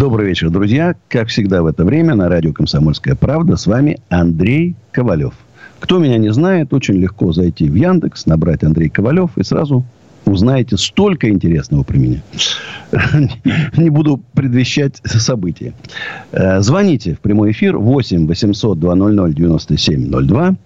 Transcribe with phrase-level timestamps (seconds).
[0.00, 0.94] Добрый вечер, друзья.
[1.08, 5.34] Как всегда в это время на радио «Комсомольская правда» с вами Андрей Ковалев.
[5.78, 9.84] Кто меня не знает, очень легко зайти в Яндекс, набрать Андрей Ковалев и сразу
[10.24, 12.22] узнаете столько интересного про меня.
[13.76, 15.74] Не буду предвещать события.
[16.32, 20.56] Э, звоните в прямой эфир 8 800 200 97 02.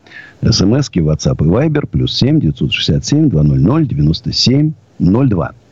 [0.49, 5.49] СМСки, WhatsApp и Viber плюс 7 967 200 97 02.
[5.49, 5.64] Э,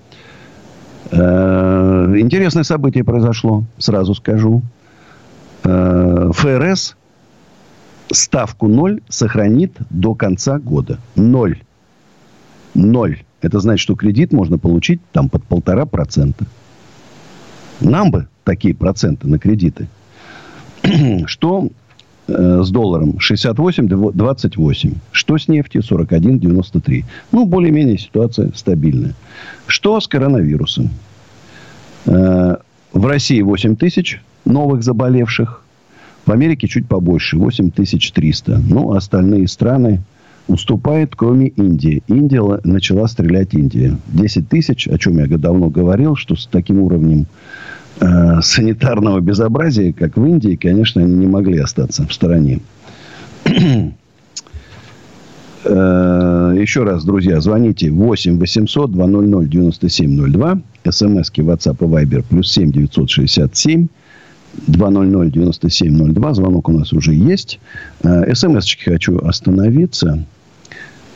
[1.12, 4.62] интересное событие произошло, сразу скажу.
[5.64, 6.96] Э, ФРС
[8.12, 10.98] ставку 0 сохранит до конца года.
[11.14, 11.62] Ноль.
[12.74, 13.22] Ноль.
[13.40, 16.46] Это значит, что кредит можно получить там под полтора процента.
[17.80, 19.88] Нам бы такие проценты на кредиты.
[21.26, 21.68] Что
[22.32, 24.94] э, с долларом 68-28.
[25.12, 27.04] Что с нефтью 41-93.
[27.32, 29.14] Ну, более-менее ситуация стабильная.
[29.66, 30.90] Что с коронавирусом?
[32.06, 32.56] Э,
[32.92, 35.62] в России 8 тысяч новых заболевших.
[36.26, 38.60] В Америке чуть побольше, 8300.
[38.68, 40.00] Ну, остальные страны
[40.46, 42.02] уступает, кроме Индии.
[42.06, 43.96] Индия начала стрелять Индия.
[44.08, 47.26] 10 тысяч, о чем я давно говорил, что с таким уровнем
[48.02, 52.60] э, санитарного безобразия, как в Индии, конечно, они не могли остаться в стороне.
[55.64, 60.60] Э, еще раз, друзья, звоните 8 800 200 9702.
[60.90, 63.86] СМСки WhatsApp и Viber плюс 7 967
[64.66, 66.34] 200 9702.
[66.34, 67.60] Звонок у нас уже есть.
[68.02, 70.24] Э, СМСочки хочу остановиться.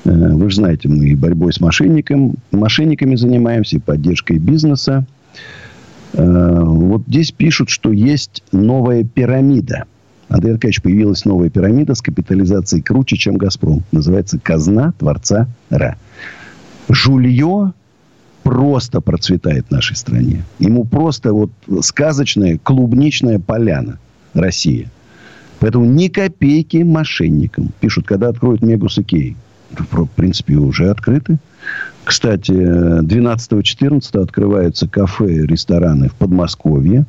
[0.04, 5.04] Э, вы же знаете, мы борьбой с мошенником, мошенниками занимаемся, поддержкой бизнеса.
[6.12, 9.84] Э, вот здесь пишут, что есть новая пирамида.
[10.28, 13.84] Андрей Аркадьевич, появилась новая пирамида с капитализацией круче, чем «Газпром».
[13.92, 15.96] Называется «Казна Творца Ра».
[16.88, 17.72] Жулье
[18.42, 20.44] просто процветает в нашей стране.
[20.58, 21.50] Ему просто вот
[21.80, 23.98] сказочная клубничная поляна
[24.34, 24.90] Россия.
[25.58, 27.72] Поэтому ни копейки мошенникам.
[27.80, 29.36] Пишут, когда откроют Мегус и Кей.
[29.70, 31.38] В принципе, уже открыты.
[32.06, 37.04] Кстати, 12-14 открываются кафе, рестораны в Подмосковье.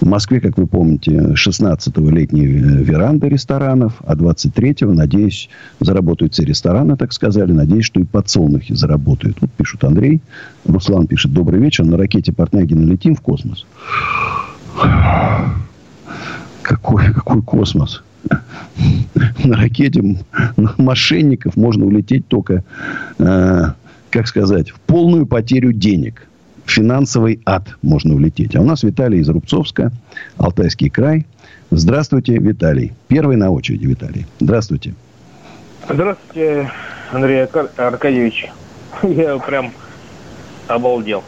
[0.00, 5.50] В Москве, как вы помните, 16-го летние веранды ресторанов, а 23-го, надеюсь,
[5.80, 7.50] заработают все рестораны, так сказали.
[7.50, 9.38] Надеюсь, что и подсолнухи заработают.
[9.40, 10.22] Вот пишут Андрей.
[10.64, 11.84] Руслан пишет, добрый вечер.
[11.84, 13.66] На ракете Портнягина летим в космос.
[16.62, 18.04] Какой, какой космос?
[19.44, 20.16] На ракете
[20.78, 22.62] мошенников можно улететь только,
[23.18, 23.64] э,
[24.10, 26.26] как сказать, в полную потерю денег
[26.66, 28.54] финансовый ад можно улететь.
[28.54, 29.92] А у нас Виталий из Рубцовска,
[30.36, 31.26] Алтайский край.
[31.70, 32.92] Здравствуйте, Виталий.
[33.08, 34.26] Первый на очереди, Виталий.
[34.40, 34.94] Здравствуйте.
[35.88, 36.70] Здравствуйте,
[37.12, 38.50] Андрей Аркадьевич.
[39.02, 39.72] Я прям
[40.68, 41.24] обалдел.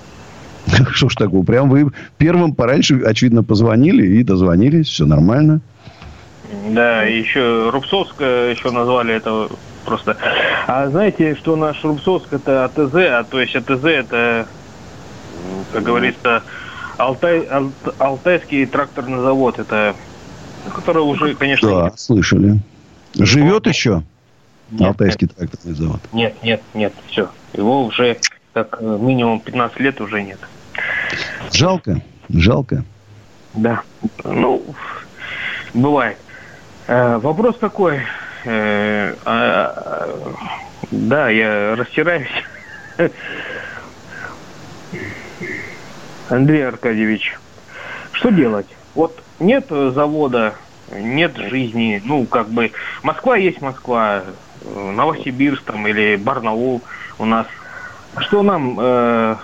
[0.91, 1.43] Что ж такое?
[1.43, 4.87] Прям вы первым пораньше, очевидно, позвонили и дозвонились.
[4.87, 5.61] Все нормально.
[6.71, 9.49] Да, еще Рубцовск еще назвали это
[9.85, 10.17] просто.
[10.67, 14.47] А знаете, что наш Рубцовск это АТЗ, а то есть АТЗ это
[15.73, 16.43] как говорится,
[16.99, 19.97] Алтай, Ал, Алтайский тракторный завод, это
[20.75, 21.69] который уже, конечно...
[21.69, 21.99] Да, нет.
[21.99, 22.59] слышали.
[23.19, 24.03] Живет еще
[24.71, 25.37] нет, Алтайский нет.
[25.37, 26.01] тракторный завод?
[26.13, 27.31] Нет, нет, нет, все.
[27.55, 28.19] Его уже
[28.53, 30.39] как минимум 15 лет уже нет.
[31.53, 32.85] Жалко, жалко.
[33.55, 33.83] Да,
[34.25, 34.65] ну,
[35.75, 36.19] бывает.
[36.87, 38.01] Э, вопрос такой.
[38.45, 40.15] Э, э,
[40.91, 42.29] да, я растираюсь.
[46.29, 47.39] Андрей Аркадьевич,
[48.13, 48.67] что делать?
[48.95, 50.55] Вот нет завода,
[50.93, 52.73] нет жизни, ну, как бы,
[53.03, 54.23] Москва есть Москва,
[54.65, 56.81] Новосибирск там или Барнаул
[57.19, 57.47] у нас.
[58.19, 59.37] Что нам э,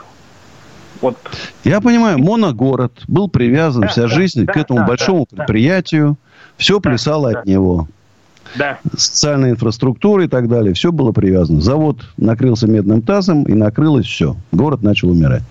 [1.00, 1.16] вот...
[1.64, 5.38] Я понимаю, моногород был привязан да, вся да, жизнь да, к этому да, большому да,
[5.38, 6.16] предприятию,
[6.58, 7.40] все да, плясало да.
[7.40, 7.88] от него.
[8.56, 8.78] Да.
[8.96, 11.60] Социальная инфраструктура и так далее, все было привязано.
[11.60, 14.36] Завод накрылся медным тазом и накрылось все.
[14.52, 15.42] Город начал умирать.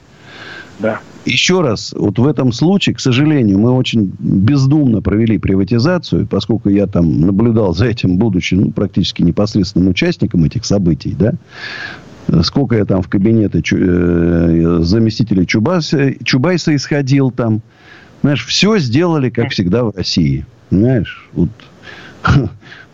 [0.80, 1.00] Да.
[1.26, 6.88] Еще раз, вот в этом случае, к сожалению, мы очень бездумно провели приватизацию, поскольку я
[6.88, 11.34] там наблюдал за этим, будучи ну, практически непосредственным участником этих событий, да,
[12.44, 17.62] сколько я там в кабинеты э, заместителей Чубайса, Чубайса исходил там,
[18.22, 20.46] Знаешь, все сделали, как всегда, в России.
[20.70, 21.30] Понимаешь?
[21.34, 21.50] Вот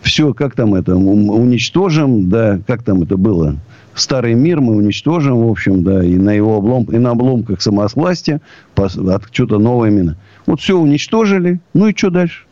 [0.02, 3.58] все, как там это, уничтожим, да, как там это было,
[3.96, 8.42] старый мир мы уничтожим, в общем, да, и на его облом, и на обломках самосвластия
[8.76, 10.18] от что-то новое именно.
[10.46, 12.44] Вот все уничтожили, ну и что дальше?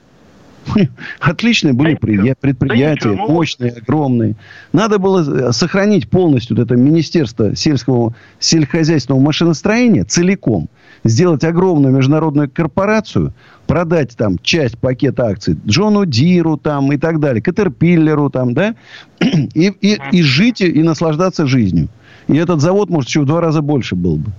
[1.19, 4.35] Отличные были предприятия, мощные, огромные.
[4.73, 10.69] Надо было э, сохранить полностью вот это Министерство сельского, сельскохозяйственного машиностроения целиком.
[11.03, 13.33] Сделать огромную международную корпорацию,
[13.67, 18.75] продать там часть пакета акций Джону Диру там и так далее, Катерпиллеру там, да,
[19.19, 21.87] и, и, и жить и наслаждаться жизнью.
[22.27, 24.31] И этот завод, может, еще в два раза больше был бы.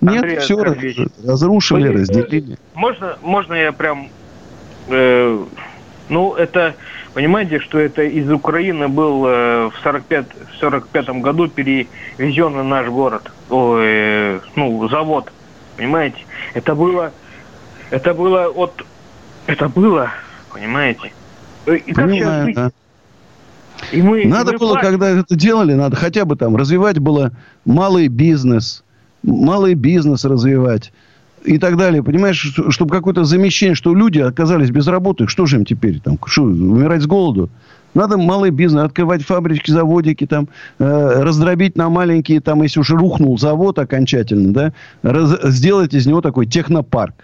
[0.00, 2.56] Нет, Андрей, все разрушили, разделили.
[2.74, 4.08] Можно, можно я прям
[4.88, 5.44] э,
[6.08, 6.74] ну, это,
[7.14, 12.86] понимаете, что это из Украины был э, в 45, в 45 году перевезен на наш
[12.88, 15.32] город, о, э, ну, завод,
[15.76, 16.18] понимаете?
[16.54, 17.12] Это было,
[17.90, 18.84] это было от,
[19.46, 20.10] это было,
[20.52, 21.12] понимаете?
[21.66, 22.70] И как Понимаю, да.
[23.92, 24.90] И мы, надо мы было, платим.
[24.90, 27.32] когда это делали, надо хотя бы там развивать было
[27.64, 28.84] малый бизнес,
[29.22, 30.92] малый бизнес развивать
[31.44, 32.02] и так далее.
[32.02, 36.42] Понимаешь, чтобы какое-то замещение, что люди оказались без работы, что же им теперь там, что,
[36.42, 37.50] умирать с голоду?
[37.96, 40.48] Надо малый бизнес, открывать фабрички, заводики, там,
[40.78, 44.72] э, раздробить на маленькие, там, если уж рухнул завод окончательно, да,
[45.02, 47.14] раз, сделать из него такой технопарк.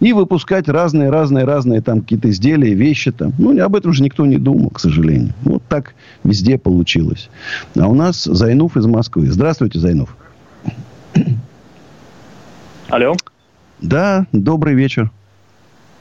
[0.00, 3.34] И выпускать разные, разные, разные там какие-то изделия, вещи там.
[3.38, 5.34] Ну, об этом же никто не думал, к сожалению.
[5.42, 5.94] Вот так
[6.24, 7.28] везде получилось.
[7.78, 9.30] А у нас Зайнув из Москвы.
[9.30, 10.16] Здравствуйте, Зайнув.
[12.88, 13.14] Алло.
[13.82, 15.10] Да, добрый вечер.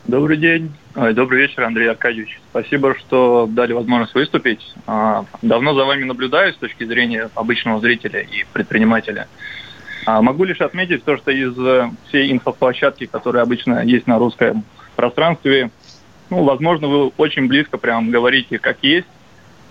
[0.08, 0.72] Добрый день.
[0.96, 2.40] Добрый вечер, Андрей Аркадьевич.
[2.52, 4.60] Спасибо, что дали возможность выступить.
[4.86, 9.28] А, давно за вами наблюдаю с точки зрения обычного зрителя и предпринимателя.
[10.06, 14.66] А, могу лишь отметить то, что из э, всей инфоплощадки, которые обычно есть на русском
[14.96, 15.72] пространстве,
[16.30, 19.08] ну, возможно, вы очень близко прям говорите, как есть,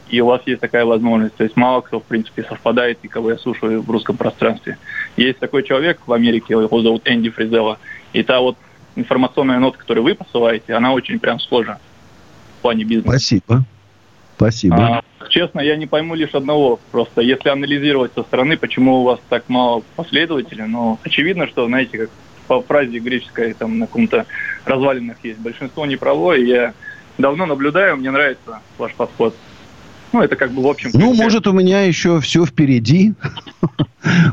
[0.09, 1.37] и у вас есть такая возможность.
[1.37, 4.77] То есть мало кто, в принципе, совпадает, и кого я слушаю в русском пространстве.
[5.17, 7.79] Есть такой человек в Америке, его зовут Энди Фризелла,
[8.13, 8.57] и та вот
[8.97, 11.79] информационная нота, которую вы посылаете, она очень прям схожа
[12.59, 13.09] в плане бизнеса.
[13.09, 13.65] Спасибо.
[14.37, 14.77] Спасибо.
[14.77, 16.81] А, честно, я не пойму лишь одного.
[16.91, 21.99] Просто если анализировать со стороны, почему у вас так мало последователей, но очевидно, что, знаете,
[21.99, 22.11] как
[22.49, 24.27] по фразе греческой, там на каком-то
[24.65, 26.75] развалинах есть, большинство не право, и я
[27.19, 29.37] давно наблюдаю, мне нравится ваш подход.
[30.13, 30.91] Ну, это как бы в общем...
[30.93, 33.15] Ну, может, у меня еще все впереди.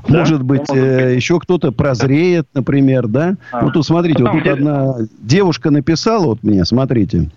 [0.07, 3.37] Может быть, э, еще кто-то прозреет, например, да?
[3.51, 3.63] А.
[3.63, 7.29] Вот тут, смотрите, вот тут одна девушка написала, вот мне, смотрите.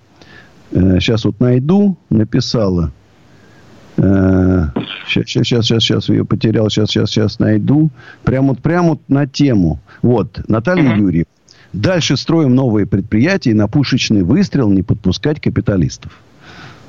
[0.72, 2.92] Сейчас э, вот найду, написала.
[3.96, 7.90] Сейчас, сейчас, сейчас, сейчас ее потерял, сейчас, сейчас, сейчас найду.
[8.24, 9.80] Прям вот, прям вот на тему.
[10.00, 11.26] Вот, Наталья Юрьевна.
[11.74, 16.18] Дальше строим новые предприятия и на пушечный выстрел не подпускать капиталистов.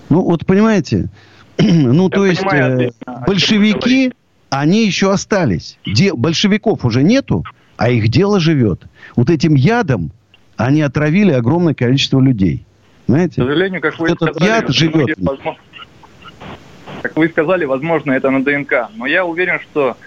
[0.09, 1.09] Ну, вот понимаете,
[1.57, 2.91] ну, то есть, э,
[3.25, 4.13] большевики,
[4.49, 5.77] они еще остались.
[5.85, 7.43] Де, большевиков уже нету,
[7.77, 8.83] а их дело живет.
[9.15, 10.11] Вот этим ядом
[10.57, 12.65] они отравили огромное количество людей.
[13.07, 13.41] Знаете?
[13.41, 15.17] К сожалению, как вы Этот сказали, яд живет.
[17.01, 18.89] как вы сказали, возможно, это на ДНК.
[18.95, 19.97] Но я уверен, что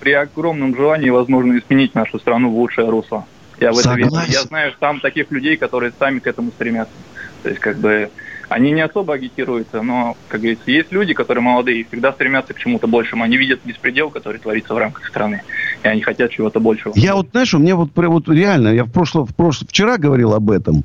[0.00, 3.24] при огромном желании возможно изменить нашу страну в лучшее русло.
[3.60, 4.10] Я в это верю.
[4.28, 6.94] Я знаю там таких людей, которые сами к этому стремятся.
[7.42, 8.10] То есть, как бы,
[8.52, 12.58] они не особо агитируются, но, как говорится, есть люди, которые молодые и всегда стремятся к
[12.58, 13.24] чему-то большему.
[13.24, 15.42] Они видят беспредел, который творится в рамках страны,
[15.82, 16.92] и они хотят чего-то большего.
[16.96, 20.34] Я вот, знаешь, у меня вот, вот реально, я в прошлом, в прошлом, вчера говорил
[20.34, 20.84] об этом.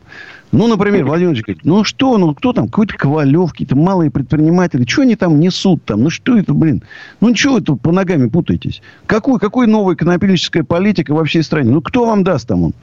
[0.53, 5.01] Ну, например, Владимир говорит, ну что, ну кто там, какой-то Ковалев, какие-то малые предприниматели, что
[5.01, 6.83] они там несут там, ну что это, блин,
[7.19, 8.81] ну ничего это по ногами путаетесь.
[9.07, 11.71] Какой, какой новая экономическая политика во всей стране?
[11.71, 12.73] Ну кто вам даст там он?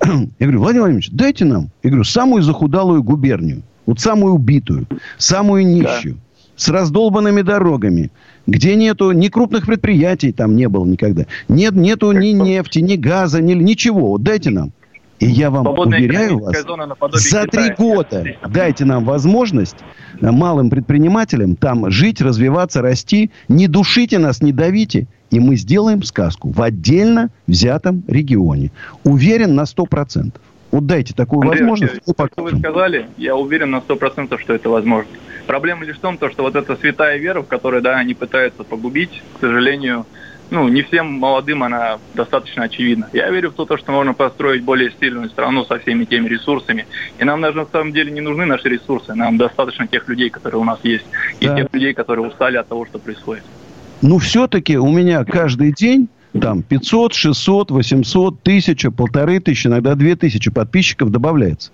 [0.38, 3.62] Я говорю, Владимир Владимирович, дайте нам, я говорю, самую захудалую губернию.
[3.86, 4.86] Вот самую убитую,
[5.18, 6.20] самую нищую, да.
[6.56, 8.10] с раздолбанными дорогами,
[8.46, 11.26] где нету ни крупных предприятий, там не было никогда.
[11.48, 14.10] Нет, нету ни нефти, ни газа, ни, ничего.
[14.10, 14.72] Вот дайте нам.
[15.20, 16.56] И я вам Свободная уверяю вас,
[17.12, 19.76] за три года дайте нам возможность
[20.20, 23.30] э, малым предпринимателям там жить, развиваться, расти.
[23.48, 25.06] Не душите нас, не давите.
[25.30, 28.70] И мы сделаем сказку в отдельно взятом регионе.
[29.04, 30.42] Уверен на сто процентов.
[30.74, 32.00] Вот дайте такую Андрей, возможность.
[32.16, 35.12] Как вы сказали, я уверен на сто процентов, что это возможно.
[35.46, 39.22] Проблема лишь в том, что вот эта святая вера, в которой да, они пытаются погубить,
[39.36, 40.04] к сожалению,
[40.50, 43.08] ну, не всем молодым она достаточно очевидна.
[43.12, 46.86] Я верю в то, что можно построить более сильную страну со всеми теми ресурсами.
[47.20, 49.14] И нам даже на самом деле не нужны наши ресурсы.
[49.14, 51.06] Нам достаточно тех людей, которые у нас есть.
[51.38, 51.54] И да.
[51.54, 53.44] тех людей, которые устали от того, что происходит.
[54.02, 56.08] Ну, все-таки у меня каждый день
[56.40, 61.70] там 500, 600, 800, 1000, полторы тысячи, иногда две тысячи подписчиков добавляется.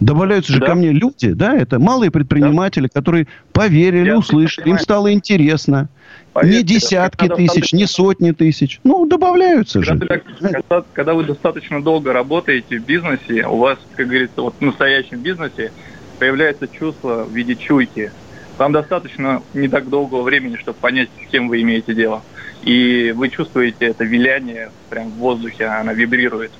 [0.00, 0.66] Добавляются же да.
[0.66, 3.00] ко мне люди, да, это малые предприниматели, да.
[3.00, 5.88] которые поверили, Я услышали, им стало интересно.
[6.32, 8.80] Поверьте, не десятки тысяч, не сотни тысяч.
[8.82, 10.20] Ну, добавляются когда, же.
[10.40, 15.20] Когда, когда вы достаточно долго работаете в бизнесе, у вас, как говорится, вот в настоящем
[15.20, 15.70] бизнесе
[16.18, 18.10] появляется чувство в виде чуйки.
[18.58, 22.22] Вам достаточно не так долгого времени, чтобы понять, с кем вы имеете дело.
[22.64, 26.50] И вы чувствуете это виляние прям в воздухе, она вибрирует.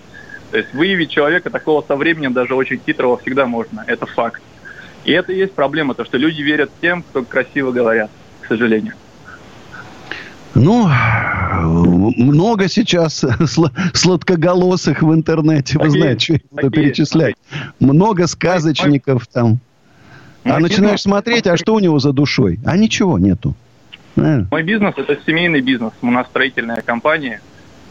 [0.50, 3.82] То есть выявить человека такого со временем, даже очень хитрого, всегда можно.
[3.86, 4.42] Это факт.
[5.04, 8.10] И это и есть проблема, то что люди верят тем, кто красиво говорят,
[8.42, 8.94] к сожалению.
[10.54, 10.88] Ну,
[12.16, 13.24] много сейчас
[13.94, 15.78] сладкоголосых в интернете.
[15.78, 17.34] Вы знаете, что буду перечислять.
[17.80, 19.58] Много сказочников там.
[20.44, 22.60] А начинаешь смотреть, а что у него за душой?
[22.64, 23.54] А ничего нету.
[24.16, 25.92] Мой бизнес– это семейный бизнес.
[26.02, 27.40] У нас строительная компания,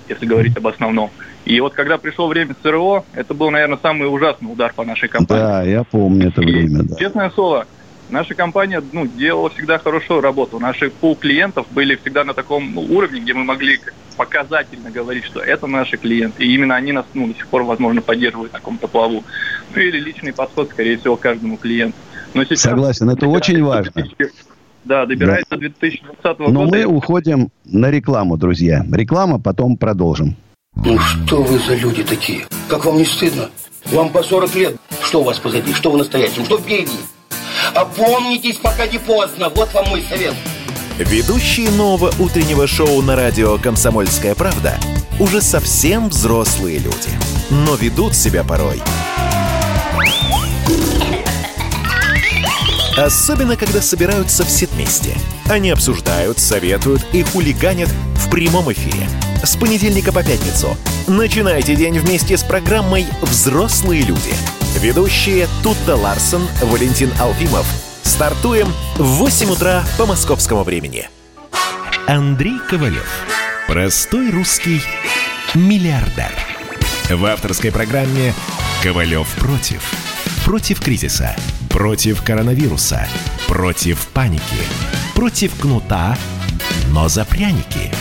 [0.07, 1.11] если говорить об основном.
[1.45, 5.41] И вот когда пришло время СРО, это был, наверное, самый ужасный удар по нашей компании.
[5.41, 6.83] Да, я помню это время.
[6.83, 6.95] Да.
[6.95, 7.67] Честное слово,
[8.09, 10.59] наша компания ну, делала всегда хорошую работу.
[10.59, 13.79] Наши пул клиентов были всегда на таком ну, уровне, где мы могли
[14.15, 16.45] показательно говорить, что это наши клиенты.
[16.45, 19.25] И именно они нас ну, до сих пор, возможно, поддерживают на каком-то плаву.
[19.75, 21.97] Ну или личный подход, скорее всего, каждому клиенту.
[22.33, 24.03] Но сейчас, Согласен, это очень важно.
[24.85, 25.57] Да, добирается да.
[25.57, 26.51] 2020 года.
[26.51, 28.85] Но мы уходим на рекламу, друзья.
[28.91, 30.35] Реклама, потом продолжим.
[30.75, 32.45] Ну что вы за люди такие?
[32.67, 33.49] Как вам не стыдно?
[33.91, 34.75] Вам по 40 лет.
[35.01, 35.73] Что у вас позади?
[35.73, 36.45] Что вы настоящем?
[36.45, 36.91] Что впереди?
[37.75, 39.49] Опомнитесь, пока не поздно.
[39.49, 40.33] Вот вам мой совет.
[40.97, 44.77] Ведущие нового утреннего шоу на радио «Комсомольская правда»
[45.19, 47.09] уже совсем взрослые люди.
[47.49, 48.81] Но ведут себя порой
[52.97, 55.17] Особенно, когда собираются все вместе.
[55.49, 59.07] Они обсуждают, советуют и хулиганят в прямом эфире.
[59.43, 60.77] С понедельника по пятницу.
[61.07, 64.33] Начинайте день вместе с программой «Взрослые люди».
[64.79, 67.65] Ведущие Тутта Ларсон, Валентин Алфимов.
[68.03, 71.09] Стартуем в 8 утра по московскому времени.
[72.07, 73.09] Андрей Ковалев.
[73.67, 74.81] Простой русский
[75.55, 76.31] миллиардер.
[77.09, 78.35] В авторской программе
[78.83, 79.81] «Ковалев против».
[80.45, 81.35] Против кризиса–
[81.73, 83.07] Против коронавируса.
[83.47, 84.43] Против паники.
[85.15, 86.15] Против кнута,
[86.93, 87.91] но за пряники.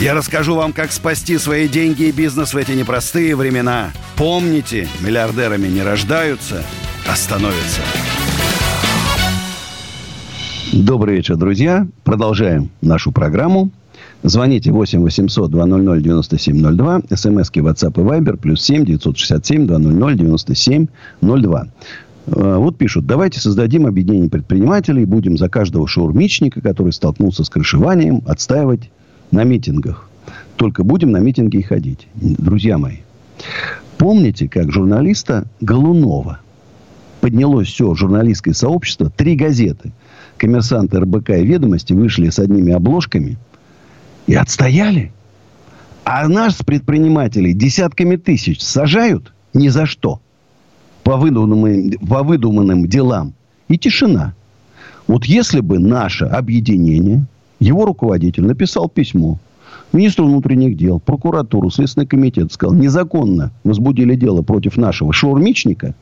[0.00, 3.90] Я расскажу вам, как спасти свои деньги и бизнес в эти непростые времена.
[4.16, 6.62] Помните, миллиардерами не рождаются,
[7.10, 7.80] а становятся.
[10.72, 11.88] Добрый вечер, друзья.
[12.04, 13.72] Продолжаем нашу программу.
[14.22, 17.02] Звоните 8 800 200 9702.
[17.14, 18.36] СМСки WhatsApp и Viber.
[18.36, 21.66] Плюс 7 967 200 9702.
[22.26, 28.22] Э, вот пишут, давайте создадим объединение предпринимателей, будем за каждого шаурмичника, который столкнулся с крышеванием,
[28.26, 28.90] отстаивать
[29.30, 30.08] на митингах.
[30.56, 32.08] Только будем на митинги и ходить.
[32.14, 32.98] Друзья мои,
[33.98, 36.40] помните, как журналиста Голунова
[37.20, 39.92] поднялось все журналистское сообщество, три газеты,
[40.36, 43.36] коммерсант, РБК и ведомости вышли с одними обложками
[44.26, 45.12] и отстояли.
[46.04, 50.20] А нас, предпринимателей, десятками тысяч сажают ни за что–
[51.06, 53.32] по выдуманным, по выдуманным делам.
[53.68, 54.34] И тишина.
[55.06, 57.26] Вот если бы наше объединение,
[57.60, 59.38] его руководитель написал письмо
[59.92, 65.94] министру внутренних дел, прокуратуру, Следственный комитет, сказал, незаконно возбудили дело против нашего шаурмичника,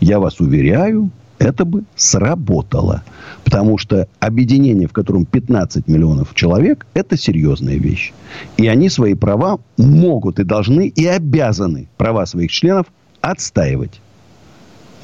[0.00, 1.08] я вас уверяю,
[1.38, 3.02] это бы сработало.
[3.44, 8.12] Потому что объединение, в котором 15 миллионов человек, это серьезная вещь.
[8.58, 12.86] И они свои права могут и должны и обязаны права своих членов
[13.22, 14.02] отстаивать.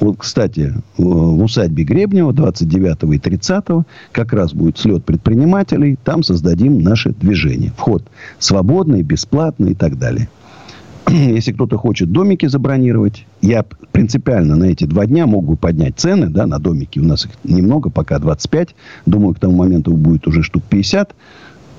[0.01, 3.65] Вот, кстати, в усадьбе Гребнева 29 и 30
[4.11, 5.95] как раз будет слет предпринимателей.
[6.03, 7.71] Там создадим наше движение.
[7.77, 8.03] Вход
[8.39, 10.27] свободный, бесплатный и так далее.
[11.07, 16.47] Если кто-то хочет домики забронировать, я принципиально на эти два дня могу поднять цены да,
[16.47, 16.97] на домики.
[16.97, 18.75] У нас их немного, пока 25.
[19.05, 21.13] Думаю, к тому моменту будет уже штук 50.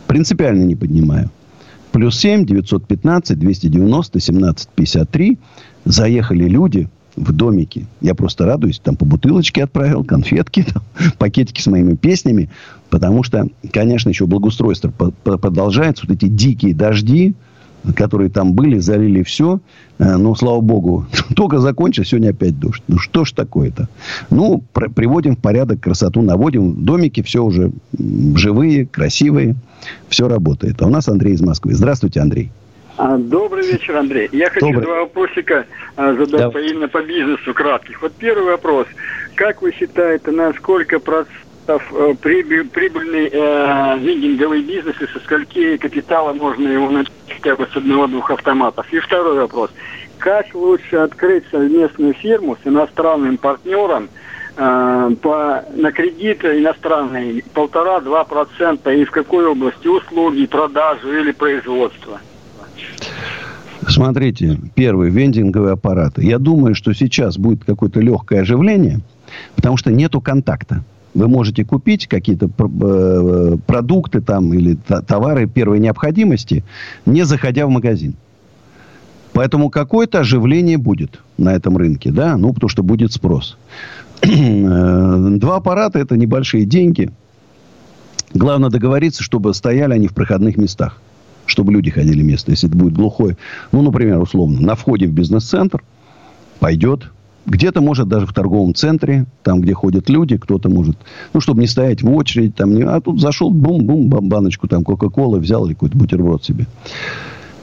[0.07, 1.29] Принципиально не поднимаю.
[1.91, 5.39] Плюс 7, 915, 290, 17, 53.
[5.85, 7.87] Заехали люди– в домике.
[8.01, 8.79] Я просто радуюсь.
[8.79, 10.83] Там по бутылочке отправил, конфетки, там,
[11.19, 12.51] пакетики с моими песнями.
[12.91, 16.05] Потому что, конечно, еще благоустройство продолжается.
[16.07, 17.35] Вот эти дикие дожди,
[17.95, 19.61] которые там были, залили все.
[19.99, 22.83] Э, но, слава богу, только закончилось, сегодня опять дождь.
[22.89, 23.89] Ну, что ж такое-то?
[24.31, 26.85] Ну, приводим в порядок, красоту наводим.
[26.85, 29.57] Домики все уже живые, красивые.
[30.09, 30.81] Все работает.
[30.81, 31.75] А у нас Андрей из Москвы.
[31.75, 32.53] Здравствуйте, Андрей.
[32.97, 34.29] А, добрый вечер, Андрей.
[34.33, 34.85] Я хочу Добрый.
[34.85, 36.51] два вопросика а, задать да.
[36.51, 38.03] по, именно по бизнесу кратких.
[38.03, 38.87] Вот первый вопрос.
[39.35, 41.43] Как вы считаете, на сколько процентов
[42.21, 47.13] прибыльный э, лендинговый бизнес и со скольки капитала можно его начать?
[47.43, 48.87] хотя бы с одного-двух автоматов.
[48.93, 49.71] И второй вопрос.
[50.19, 54.09] Как лучше открыть совместную фирму с иностранным партнером
[54.57, 62.21] э, по, на кредиты иностранные полтора-два процента и в какой области услуги, продажи или производства?
[63.89, 66.25] Смотрите, первый, вендинговые аппараты.
[66.25, 69.01] Я думаю, что сейчас будет какое-то легкое оживление,
[69.57, 70.85] потому что нету контакта.
[71.15, 76.65] Вы можете купить какие-то э, продукты там или товары первой необходимости,
[77.05, 78.15] не заходя в магазин.
[79.33, 83.59] Поэтому какое-то оживление будет на этом рынке, да, ну, потому что будет спрос.
[84.23, 87.11] Э, два аппарата– это небольшие деньги.
[88.33, 91.01] Главное договориться, чтобы стояли они в проходных местах.
[91.53, 92.51] Чтобы люди ходили место.
[92.51, 93.37] Если это будет глухой,
[93.73, 95.83] ну, например, условно, на входе в бизнес-центр
[96.61, 97.11] пойдет
[97.45, 100.97] где-то, может, даже в торговом центре, там, где ходят люди, кто-то может,
[101.35, 105.41] ну, чтобы не стоять в очередь, там, не, а тут зашел, бум-бум, баночку там Кока-Колы
[105.41, 106.67] взял или какой-то бутерброд себе.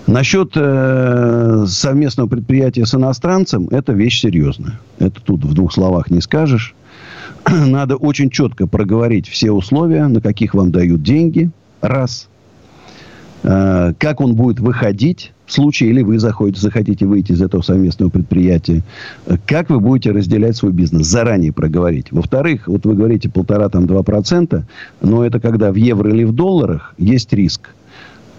[0.05, 4.79] Насчет э, совместного предприятия с иностранцем, это вещь серьезная.
[4.99, 6.75] Это тут в двух словах не скажешь.
[7.49, 11.49] Надо очень четко проговорить все условия, на каких вам дают деньги.
[11.81, 12.29] Раз.
[13.49, 18.11] Э, как он будет выходить в случае, или вы заходите, захотите выйти из этого совместного
[18.11, 18.83] предприятия,
[19.47, 22.11] как вы будете разделять свой бизнес, заранее проговорить.
[22.11, 24.67] Во-вторых, вот вы говорите полтора, там, два процента,
[25.01, 27.71] но это когда в евро или в долларах есть риск.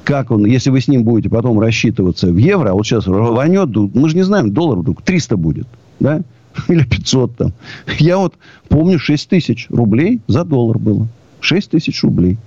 [0.05, 3.75] Как он, если вы с ним будете потом рассчитываться в евро, а вот сейчас рванет,
[3.75, 5.67] мы же не знаем, доллар вдруг 300 будет,
[5.99, 6.23] да?
[6.69, 7.53] Или 500 там.
[7.99, 8.35] Я вот
[8.69, 11.09] помню 6 тысяч рублей за доллар было.
[11.41, 12.39] 6 тысяч рублей.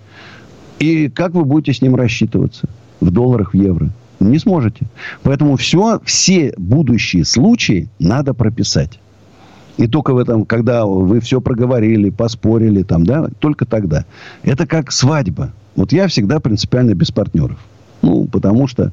[0.79, 2.67] И как вы будете с ним рассчитываться?
[2.99, 3.89] В долларах, в евро.
[4.19, 4.85] Не сможете.
[5.23, 8.99] Поэтому все, все будущие случаи надо прописать.
[9.77, 14.05] И только в этом, когда вы все проговорили, поспорили, там, да, только тогда.
[14.43, 15.51] Это как свадьба.
[15.75, 17.57] Вот я всегда принципиально без партнеров.
[18.01, 18.91] Ну, потому что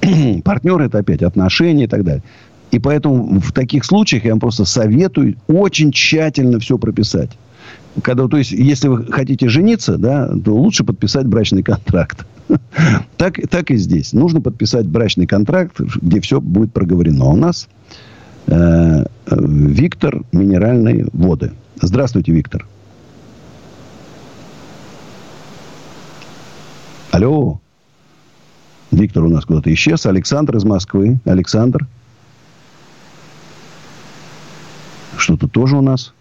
[0.44, 2.22] партнеры это опять отношения и так далее.
[2.70, 7.30] И поэтому в таких случаях я вам просто советую очень тщательно все прописать.
[8.02, 12.26] Когда, то есть, если вы хотите жениться, да, то лучше подписать брачный контракт.
[13.16, 14.12] так, так и здесь.
[14.12, 17.26] Нужно подписать брачный контракт, где все будет проговорено.
[17.26, 17.68] У нас
[18.46, 21.52] э, Виктор Минеральные воды.
[21.80, 22.66] Здравствуйте, Виктор.
[27.10, 27.60] Алло.
[28.90, 30.06] Виктор у нас куда-то исчез.
[30.06, 31.20] Александр из Москвы.
[31.26, 31.86] Александр.
[35.18, 36.14] Что-то тоже у нас.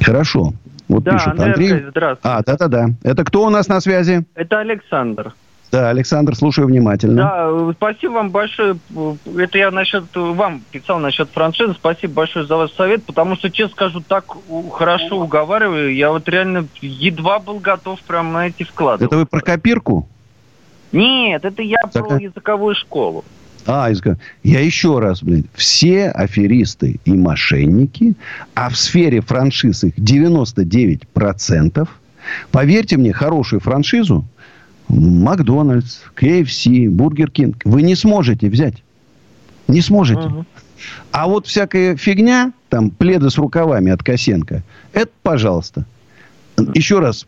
[0.00, 0.52] Хорошо.
[0.88, 1.72] Вот да, пишет Андрей.
[1.72, 1.90] Андрей.
[1.90, 2.36] Здравствуйте.
[2.36, 2.86] А, да-да-да.
[3.02, 4.24] Это кто у нас на связи?
[4.34, 5.34] Это Александр.
[5.70, 7.22] Да, Александр, слушаю внимательно.
[7.22, 8.76] Да, спасибо вам большое.
[9.38, 11.74] Это я насчет вам писал насчет франшизы.
[11.74, 14.24] Спасибо большое за ваш совет, потому что, честно скажу, так
[14.72, 15.94] хорошо уговариваю.
[15.94, 19.04] Я вот реально едва был готов прям на эти вклады.
[19.04, 20.08] Это вы про копирку?
[20.90, 22.08] Нет, это я так...
[22.08, 23.24] про языковую школу.
[23.66, 23.90] А,
[24.42, 28.14] я еще раз, блин, все аферисты и мошенники,
[28.54, 31.88] а в сфере франшиз их 99%.
[32.50, 34.24] Поверьте мне, хорошую франшизу
[34.88, 38.82] Макдональдс, КФС, Бургер Кинг вы не сможете взять.
[39.68, 40.22] Не сможете.
[40.22, 40.44] Угу.
[41.12, 45.84] А вот всякая фигня, там, пледы с рукавами от Косенко, это пожалуйста.
[46.74, 47.26] Еще раз,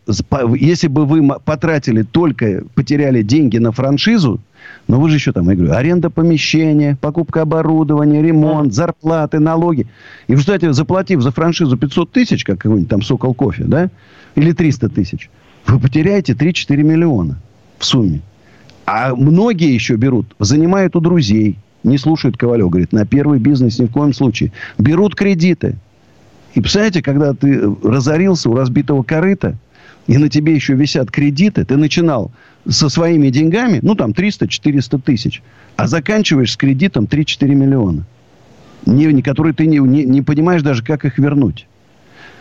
[0.57, 4.41] если бы вы потратили только, потеряли деньги на франшизу,
[4.89, 9.87] но вы же еще там, я говорю, аренда помещения, покупка оборудования, ремонт, зарплаты, налоги.
[10.27, 13.91] И в результате, заплатив за франшизу 500 тысяч, как какой-нибудь там Сокол кофе, да,
[14.35, 15.31] или 300 тысяч,
[15.67, 17.39] вы потеряете 3-4 миллиона
[17.79, 18.21] в сумме.
[18.87, 23.87] А многие еще берут, занимают у друзей, не слушают Ковалев, говорит, на первый бизнес ни
[23.87, 24.53] в коем случае.
[24.79, 25.77] Берут кредиты.
[26.55, 29.57] И представляете, когда ты разорился у разбитого корыта,
[30.07, 32.33] и на тебе еще висят кредиты, ты начинал
[32.69, 35.43] со своими деньгами, ну, там, 300-400 тысяч,
[35.77, 38.05] а заканчиваешь с кредитом 3-4 миллиона,
[38.85, 41.67] не, не, которые ты не, не, не понимаешь даже, как их вернуть.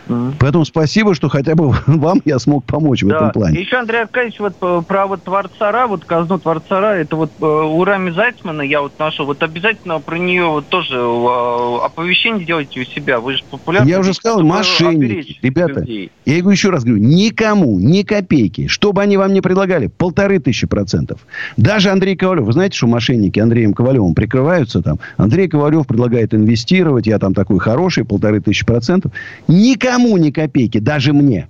[0.08, 0.34] Mm-hmm.
[0.38, 3.16] Поэтому спасибо, что хотя бы вам я смог помочь в да.
[3.16, 3.60] этом плане.
[3.60, 7.84] Еще, Андрей Аркадьевич, вот э, про вот Творцара, вот казну Творцара, это вот э, у
[7.84, 12.84] Рами Зайцмана я вот нашел, вот обязательно про нее вот тоже э, оповещение делайте у
[12.84, 13.88] себя, вы же популярны.
[13.88, 16.10] Я уже сказал, мошенники, ребята, людей.
[16.24, 20.66] я еще раз говорю, никому, ни копейки, что бы они вам не предлагали, полторы тысячи
[20.66, 21.20] процентов.
[21.56, 27.06] Даже Андрей Ковалев, вы знаете, что мошенники Андреем Ковалевым прикрываются там, Андрей Ковалев предлагает инвестировать,
[27.06, 29.12] я там такой хороший, полторы тысячи процентов,
[29.48, 31.48] никому Никому ни копейки, даже мне.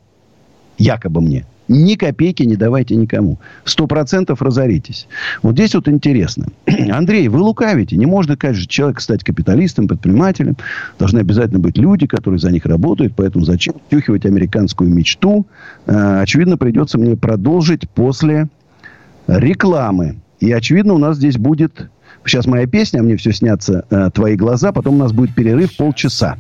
[0.77, 1.47] Якобы мне.
[1.69, 3.39] Ни копейки не давайте никому.
[3.65, 5.07] Сто процентов разоритесь.
[5.43, 6.49] Вот здесь вот интересно.
[6.91, 7.97] Андрей, вы лукавите.
[7.97, 10.57] Не можно, каждый человек стать капиталистом, предпринимателем.
[10.99, 13.15] Должны обязательно быть люди, которые за них работают.
[13.17, 15.47] Поэтому зачем втюхивать американскую мечту?
[15.87, 18.49] А, очевидно, придется мне продолжить после
[19.29, 20.17] рекламы.
[20.41, 21.89] И, очевидно, у нас здесь будет...
[22.25, 24.73] Сейчас моя песня, а мне все снятся э, твои глаза.
[24.73, 26.37] Потом у нас будет перерыв полчаса.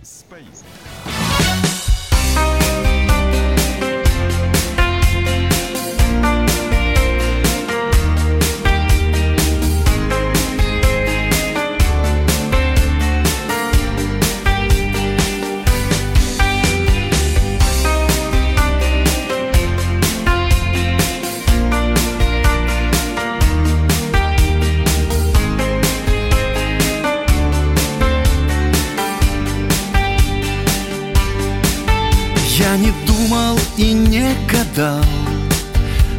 [34.51, 35.05] Гадал,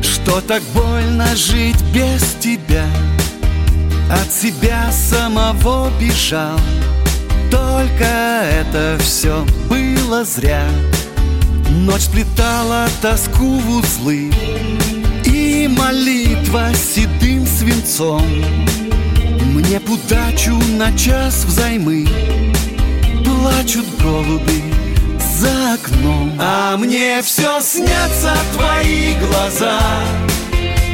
[0.02, 2.86] что так больно жить без тебя.
[4.12, 6.60] От себя самого бежал
[7.50, 10.68] Только это все было зря.
[11.70, 14.32] Ночь сплетала тоску в узлы
[15.26, 18.28] И молитва седым свинцом.
[19.54, 22.08] Мне б удачу на час взаймы
[23.24, 24.83] Плачут голуби
[25.44, 26.32] за окном.
[26.40, 29.80] А мне все снятся твои глаза.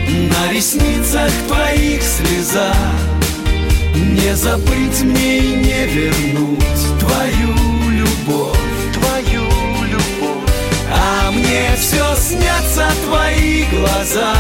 [0.07, 2.73] На ресницах твоих слеза
[3.93, 7.53] Не забыть мне и не вернуть Твою
[7.91, 8.57] любовь,
[8.93, 9.43] твою
[9.85, 10.49] любовь.
[10.91, 14.33] А мне все снятся твои глаза.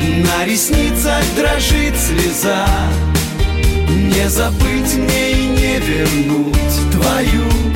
[0.00, 2.66] На ресницах дрожит слеза.
[3.88, 7.73] Не забыть мне и не вернуть твою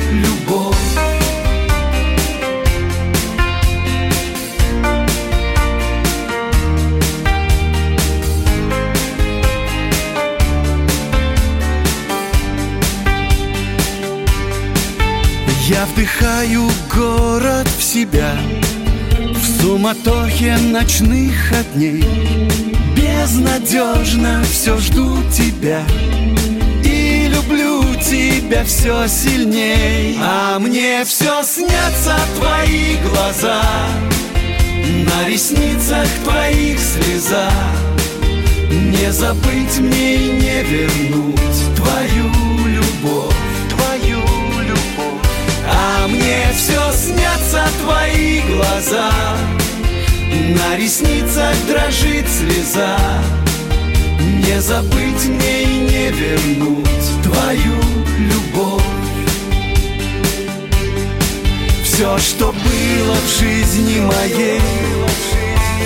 [15.69, 18.31] Я вдыхаю город в себя
[19.35, 22.03] В суматохе ночных огней.
[22.95, 25.83] Безнадежно все жду тебя
[26.83, 30.17] И люблю тебя все сильней.
[30.19, 33.61] А мне все снятся твои глаза
[35.05, 37.51] На ресницах твоих слеза.
[38.71, 41.48] Не забыть мне и не вернуть
[46.29, 49.11] мне все снятся твои глаза.
[50.31, 52.97] На ресницах дрожит слеза.
[54.45, 57.77] Не забыть мне и не вернуть твою
[58.19, 58.83] любовь.
[61.83, 64.61] Все, что было в жизни моей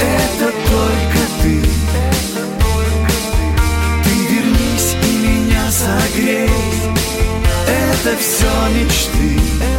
[0.01, 1.61] Это только ты.
[4.03, 6.49] Ты вернись и меня согрей.
[7.65, 9.72] Это все мечты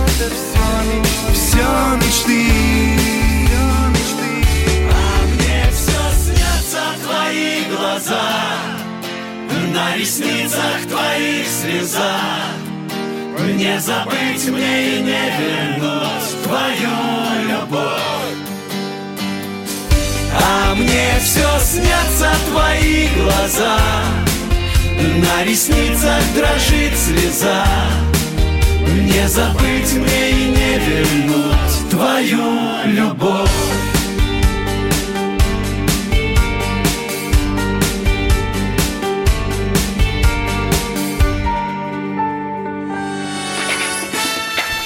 [9.97, 12.17] Ресницах твоих слеза.
[13.55, 17.95] Не забыть мне и не вернуть твою любовь.
[20.43, 23.79] А мне все снятся твои глаза,
[24.99, 27.65] На ресницах дрожит слеза.
[28.81, 32.43] Не забыть мне и не вернуть твою
[32.87, 33.74] любовь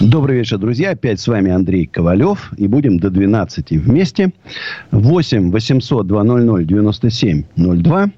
[0.00, 0.90] Добрый вечер, друзья.
[0.90, 2.52] Опять с вами Андрей Ковалев.
[2.56, 4.32] И будем до 12 вместе.
[4.92, 8.10] 8 800 200 9702.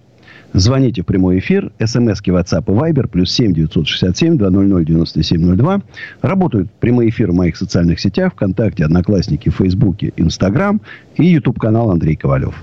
[0.53, 1.73] Звоните в прямой эфир.
[1.83, 3.09] СМСки WhatsApp и Viber.
[3.09, 5.81] Плюс 7 967 200 9702.
[6.21, 8.35] Работают прямые эфиры в моих социальных сетях.
[8.35, 10.83] ВКонтакте, Одноклассники, Фейсбуке, Инстаграм.
[11.17, 12.63] И YouTube-канал Андрей Ковалев.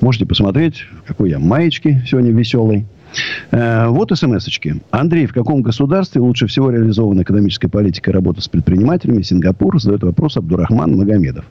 [0.00, 2.86] Можете посмотреть, какой я маечки сегодня веселый.
[3.50, 4.82] Э, вот смс-очки.
[4.90, 9.22] Андрей, в каком государстве лучше всего реализована экономическая политика и работа с предпринимателями?
[9.22, 11.44] Сингапур задает вопрос Абдурахман Магомедов.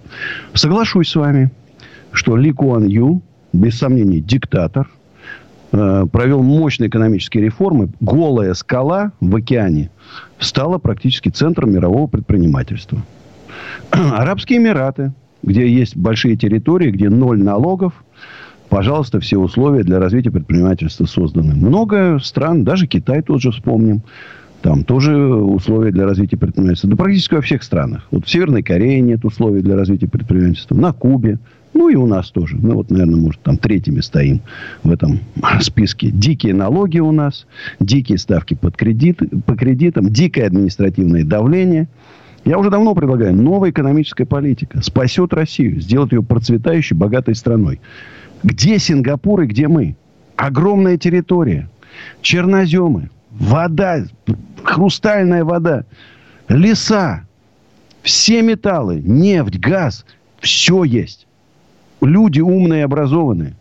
[0.54, 1.52] Соглашусь с вами,
[2.12, 3.22] что Ли Куан Ю,
[3.54, 4.90] без сомнений, диктатор,
[5.72, 7.90] э, провел мощные экономические реформы.
[8.00, 9.90] Голая скала в океане
[10.40, 13.02] стала практически центром мирового предпринимательства.
[13.92, 17.94] Арабские Эмираты, где есть большие территории, где ноль налогов,
[18.74, 21.54] пожалуйста, все условия для развития предпринимательства созданы.
[21.54, 24.02] Много стран, даже Китай тот же вспомним,
[24.64, 26.90] там тоже условия для развития предпринимательства.
[26.90, 28.08] Да практически во всех странах.
[28.10, 30.74] Вот в Северной Корее нет условий для развития предпринимательства.
[30.74, 31.38] На Кубе.
[31.76, 32.58] Ну и у нас тоже.
[32.58, 34.42] Мы вот, наверное, может, там третьими стоим
[34.82, 35.20] в этом
[35.62, 36.10] списке.
[36.10, 37.46] Дикие налоги у нас,
[37.80, 41.90] дикие ставки под кредит, по кредитам, дикое административное давление.
[42.44, 47.80] Я уже давно предлагаю, новая экономическая политика спасет Россию, сделает ее процветающей, богатой страной.
[48.44, 49.96] Где Сингапур и где мы?
[50.36, 51.70] Огромная территория.
[52.22, 53.10] Черноземы.
[53.32, 54.04] Вода.
[54.64, 55.86] Хрустальная вода.
[56.50, 57.26] Леса.
[58.02, 59.02] Все металлы.
[59.04, 60.06] Нефть, газ.
[60.40, 61.26] Все есть.
[62.02, 63.56] Люди умные и образованные.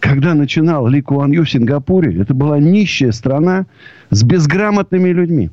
[0.00, 3.66] Когда начинал Ли Куан Ю в Сингапуре, это была нищая страна
[4.10, 5.50] с безграмотными людьми.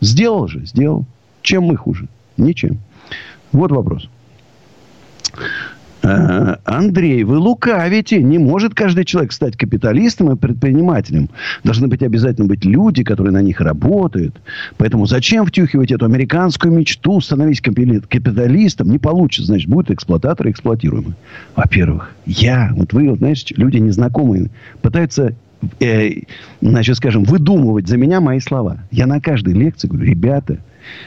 [0.00, 1.04] Сделал же, сделал.
[1.42, 2.08] Чем мы хуже?
[2.36, 2.78] Ничем.
[3.52, 4.08] Вот вопрос.
[6.02, 8.22] Э, Андрей, вы лукавите.
[8.22, 11.30] Не может каждый человек стать капиталистом и предпринимателем.
[11.64, 14.40] Должны быть обязательно быть люди, которые на них работают.
[14.78, 18.90] Поэтому зачем втюхивать эту американскую мечту, становись капиталистом?
[18.90, 21.14] Не получится, значит, будет эксплуататор эксплуатируемый.
[21.54, 25.34] Во-первых, я, вот вы, вот, знаешь, люди незнакомые, пытаются
[25.80, 26.22] э,
[26.60, 28.78] значит, скажем, выдумывать за меня мои слова.
[28.90, 30.58] Я на каждой лекции говорю, ребята,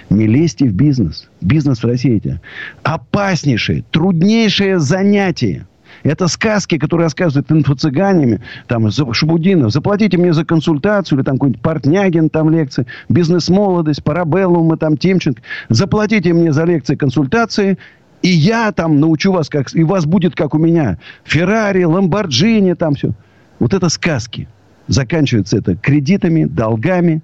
[0.09, 1.29] не лезьте в бизнес.
[1.41, 2.41] Бизнес в России это
[2.83, 5.67] опаснейшее, труднейшее занятие.
[6.03, 9.71] Это сказки, которые рассказывают инфо-цыганями, там, Шабудинов.
[9.71, 15.41] Заплатите мне за консультацию, или там какой-нибудь Портнягин, там лекции, бизнес-молодость, Парабеллум, там, Тимченко.
[15.69, 17.79] Заплатите мне за лекции, консультации,
[18.21, 19.73] и я там научу вас, как...
[19.73, 23.11] И у вас будет, как у меня, Феррари, Ламборджини, там все.
[23.59, 24.47] Вот это сказки.
[24.88, 27.23] Заканчивается это кредитами, долгами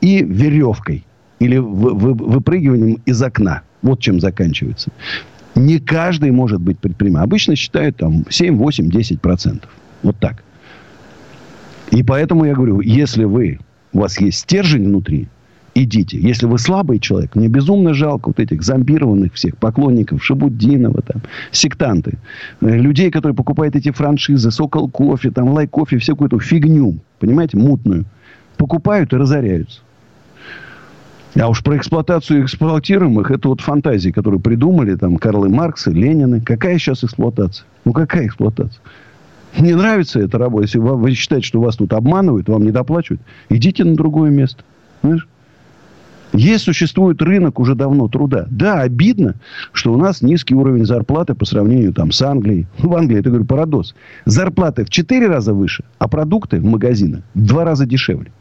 [0.00, 1.04] и веревкой
[1.38, 3.62] или вы, вы, выпрыгиванием из окна.
[3.82, 4.90] Вот чем заканчивается.
[5.54, 7.24] Не каждый может быть предпринимателем.
[7.24, 9.70] Обычно считают там 7, 8, 10 процентов.
[10.02, 10.42] Вот так.
[11.90, 13.58] И поэтому я говорю, если вы,
[13.92, 15.28] у вас есть стержень внутри,
[15.74, 16.18] идите.
[16.18, 21.22] Если вы слабый человек, мне безумно жалко вот этих зомбированных всех поклонников Шабуддинова, там,
[21.52, 22.18] сектанты,
[22.60, 27.56] э, людей, которые покупают эти франшизы, Сокол кофе, там, лайк кофе, всякую эту фигню, понимаете,
[27.56, 28.04] мутную.
[28.56, 29.80] Покупают и разоряются.
[31.38, 36.40] А уж про эксплуатацию эксплуатируемых, это вот фантазии, которые придумали там Карлы Марксы, Ленины.
[36.40, 37.66] Какая сейчас эксплуатация?
[37.84, 38.80] Ну, какая эксплуатация?
[39.58, 40.64] Не нравится эта работа.
[40.64, 43.20] Если вы, считаете, что вас тут обманывают, вам не доплачивают,
[43.50, 44.64] идите на другое место.
[45.02, 45.28] Знаешь?
[46.32, 48.46] Есть, существует рынок уже давно труда.
[48.50, 49.34] Да, обидно,
[49.72, 52.66] что у нас низкий уровень зарплаты по сравнению там, с Англией.
[52.78, 53.94] В Англии, это, говорю, парадокс.
[54.24, 58.32] Зарплаты в 4 раза выше, а продукты в магазинах в 2 раза дешевле.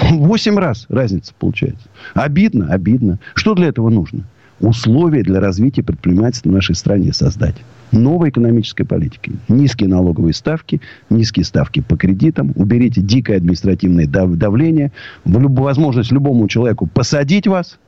[0.10, 1.88] Восемь раз разница получается.
[2.14, 3.18] Обидно, обидно.
[3.34, 4.24] Что для этого нужно?
[4.60, 7.56] Условия для развития предпринимательства в нашей стране создать.
[7.92, 9.32] Новой экономической политики.
[9.48, 12.52] Низкие налоговые ставки, низкие ставки по кредитам.
[12.56, 14.92] Уберите дикое административное давление.
[15.24, 17.78] Возможность любому человеку посадить вас.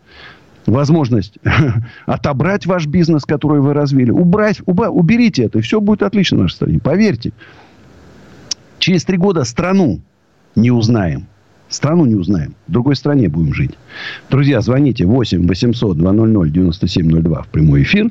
[0.65, 1.39] Возможность
[2.07, 4.11] отобрать ваш бизнес, который вы развили.
[4.11, 6.79] Убрать, уба, уберите это, и все будет отлично в нашей стране.
[6.79, 7.33] Поверьте.
[8.79, 10.01] Через три года страну
[10.55, 11.27] не узнаем.
[11.73, 12.55] Страну не узнаем.
[12.69, 13.73] В другой стране будем жить.
[14.29, 18.11] Друзья, звоните 8 800 200 9702 в прямой эфир.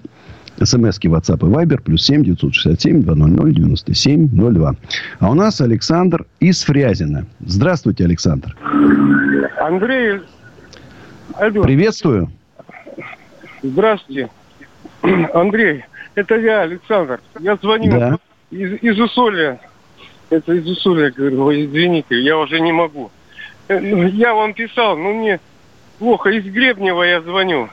[0.64, 4.76] СМСки WhatsApp и Viber плюс 7 967 200 9702.
[5.20, 7.28] А у нас Александр из Фрязина.
[7.40, 8.56] Здравствуйте, Александр.
[9.60, 10.22] Андрей.
[11.36, 11.62] Алло.
[11.62, 12.32] Приветствую.
[13.62, 14.30] Здравствуйте.
[15.36, 17.20] Андрей, это я, Александр.
[17.40, 18.18] Я звоню да.
[18.50, 19.60] из, из Усолья.
[20.32, 23.12] Это из Усолья, говорю, извините, я уже не могу.
[23.72, 25.40] Э, ну, я вам писал, но мне
[25.98, 26.30] плохо.
[26.30, 27.70] Из Гребнева я звоню.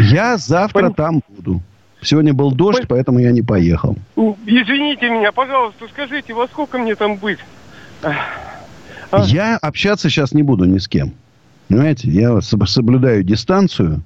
[0.00, 0.94] Я завтра Пон...
[0.94, 1.62] там буду.
[2.02, 2.88] Сегодня был дождь, Пон...
[2.88, 3.96] поэтому я не поехал.
[4.16, 7.38] Извините меня, пожалуйста, скажите, во сколько мне там быть?
[8.02, 9.24] А?
[9.24, 11.12] Я общаться сейчас не буду ни с кем.
[11.68, 14.02] Понимаете, я соблюдаю дистанцию.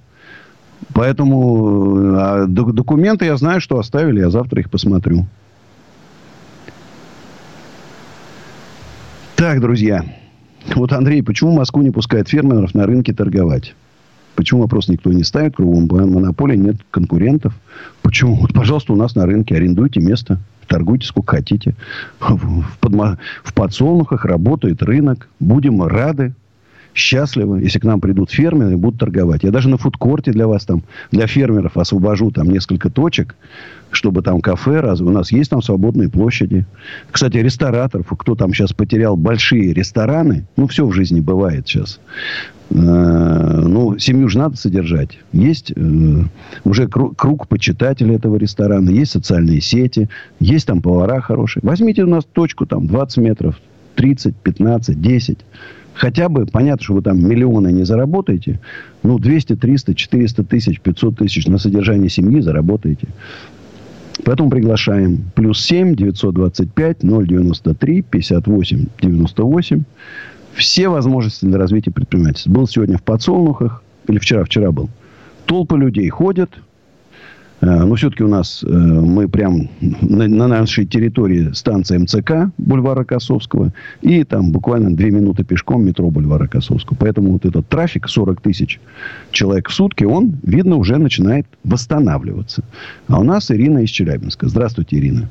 [0.94, 5.27] Поэтому а документы я знаю, что оставили, я завтра их посмотрю.
[9.35, 10.05] Так, друзья.
[10.74, 13.74] Вот, Андрей, почему Москву не пускают фермеров на рынке торговать?
[14.35, 15.57] Почему вопрос никто не ставит?
[15.57, 17.55] Кругом монополии нет конкурентов.
[18.02, 18.35] Почему?
[18.35, 20.38] Вот, пожалуйста, у нас на рынке арендуйте место.
[20.66, 21.74] Торгуйте сколько хотите.
[22.20, 23.18] В, подма...
[23.42, 25.29] в подсолнухах работает рынок.
[25.40, 26.35] Будем рады
[26.97, 29.45] счастливы, если к нам придут фермеры и будут торговать.
[29.45, 30.83] Я даже на фудкорте для вас там,
[31.13, 33.37] для фермеров освобожу там несколько точек,
[33.91, 36.67] чтобы там кафе, раз у нас есть там свободные площади.
[37.11, 42.01] Кстати, рестораторов, кто там сейчас потерял большие рестораны, ну, все в жизни бывает сейчас.
[42.71, 45.19] Э, ну, семью же надо содержать.
[45.33, 46.23] Есть э,
[46.65, 50.09] уже круг почитателей этого ресторана, есть социальные сети,
[50.41, 51.61] есть там повара хорошие.
[51.63, 53.61] Возьмите у нас точку там 20 метров,
[53.97, 55.39] 30, 15, 10
[55.97, 58.61] хотя бы, понятно, что вы там миллионы не заработаете,
[59.03, 63.09] ну, 200, 300, 400 тысяч, 500 тысяч на содержание семьи заработаете.
[64.25, 65.31] Поэтому приглашаем.
[65.35, 69.83] Плюс 7 925 093 58 98.
[70.55, 72.51] Все возможности для развития предпринимательства.
[72.51, 74.89] Был сегодня в подсолнухах, или вчера-вчера был.
[75.45, 76.51] Толпы людей ходят,
[77.66, 83.72] но все-таки у нас э, мы прям на, на нашей территории станция МЦК бульвара Косовского.
[84.02, 86.96] И там буквально две минуты пешком метро бульвара Косовского.
[86.98, 88.81] Поэтому вот этот трафик 40 тысяч
[89.31, 92.62] человек в сутки, он, видно, уже начинает восстанавливаться.
[93.09, 94.48] А у нас Ирина из Челябинска.
[94.48, 95.29] Здравствуйте, Ирина.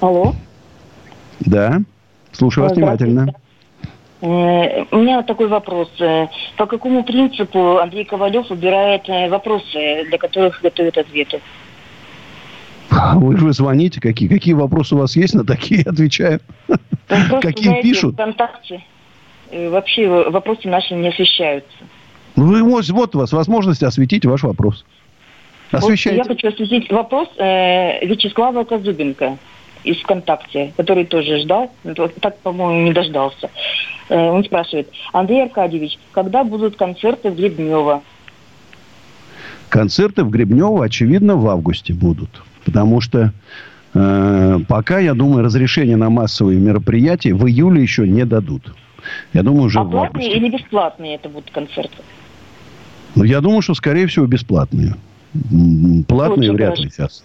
[0.00, 0.34] Алло.
[1.40, 1.80] Да.
[2.32, 3.32] Слушаю вас внимательно.
[4.22, 5.88] Э, у меня такой вопрос.
[5.98, 11.40] Э, по какому принципу Андрей Ковалев выбирает э, вопросы, для которых готовит ответы?
[12.90, 16.40] Вы же звоните, какие, какие вопросы у вас есть, на такие отвечаю.
[17.40, 18.14] Какие пишут?
[18.14, 18.84] ВКонтакте
[19.52, 21.78] вообще вопросы наши не освещаются.
[22.36, 24.84] Вы, вот у вас возможность осветить ваш вопрос.
[25.70, 26.18] Освещайте.
[26.18, 29.38] Вот я хочу осветить вопрос э, Вячеслава Казубенко
[29.84, 31.72] из ВКонтакте, который тоже ждал,
[32.20, 33.50] так, по-моему, не дождался.
[34.08, 38.02] Э, он спрашивает, Андрей Аркадьевич, когда будут концерты в Гребнево?
[39.68, 42.30] Концерты в Гребнево, очевидно, в августе будут.
[42.64, 43.32] Потому что
[43.94, 48.74] э, пока, я думаю, разрешение на массовые мероприятия в июле еще не дадут.
[49.32, 51.96] Я думаю, уже а платные или бесплатные это будут концерты?
[53.14, 54.94] Ну, я думаю, что, скорее всего, бесплатные.
[56.08, 56.82] Платные Очень вряд хорошо.
[56.82, 57.24] ли сейчас.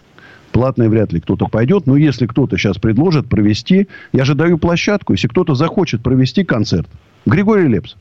[0.56, 1.86] Платные вряд ли кто-то пойдет.
[1.86, 3.90] Но если кто-то сейчас предложит провести...
[4.14, 5.12] Я же даю площадку.
[5.12, 6.88] Если кто-то захочет провести концерт.
[7.26, 7.98] Григорий Лепс,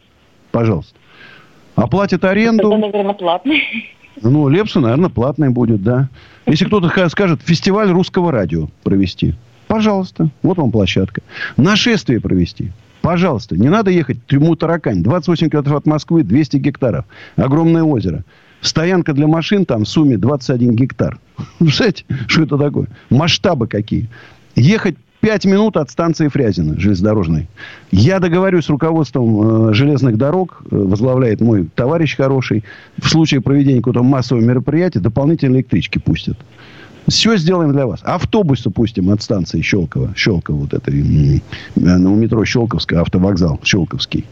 [0.52, 0.94] пожалуйста.
[1.74, 2.68] Оплатит аренду.
[2.68, 3.60] Это, наверное, платный.
[4.22, 6.08] Ну, Лепсу, наверное, платный будет, да.
[6.46, 9.34] Если кто-то скажет, фестиваль русского радио провести.
[9.66, 11.22] Пожалуйста, вот вам площадка.
[11.56, 12.70] Нашествие провести.
[13.02, 15.02] Пожалуйста, не надо ехать в тюрьму Таракань.
[15.02, 17.04] 28 километров от Москвы, 200 гектаров.
[17.34, 18.22] Огромное озеро.
[18.64, 21.18] Стоянка для машин там в сумме 21 гектар.
[21.59, 22.88] Представляете, что это такое?
[23.11, 24.09] Масштабы какие.
[24.57, 27.46] Ехать 5 минут от станции Фрязино железнодорожной.
[27.90, 32.64] Я договорюсь с руководством э, железных дорог, э, возглавляет мой товарищ хороший.
[32.96, 36.38] В случае проведения какого-то массового мероприятия дополнительные электрички пустят.
[37.08, 38.00] Все сделаем для вас.
[38.02, 40.14] Автобус запустим от станции Щелково.
[40.16, 40.90] Щелково вот это.
[41.76, 44.24] Ну, метро Щелковская, автовокзал Щелковский.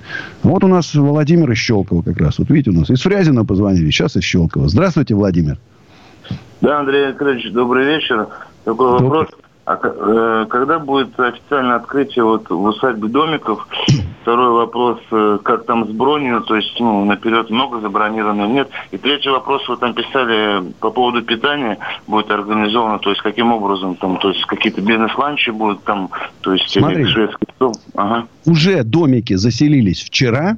[0.43, 2.39] Вот у нас Владимир из Щелкова как раз.
[2.39, 4.69] Вот видите, у нас из Фрязина позвонили, сейчас из Щелкова.
[4.69, 5.59] Здравствуйте, Владимир.
[6.61, 8.29] Да, Андрей Анатольевич, добрый вечер.
[8.65, 9.09] Такой добрый.
[9.09, 9.42] вопрос.
[9.65, 13.69] А э, когда будет официальное открытие вот в усадьбе домиков?
[14.23, 18.69] Второй вопрос, э, как там с бронью, то есть ну, наперед много забронировано, нет.
[18.91, 23.95] И третий вопрос, вы там писали по поводу питания, будет организовано, то есть каким образом
[23.95, 27.75] там, то есть какие-то бизнес-ланчи будут там, то есть Смотри, шведский стол.
[27.95, 28.27] Ага.
[28.47, 30.57] Уже домики заселились вчера,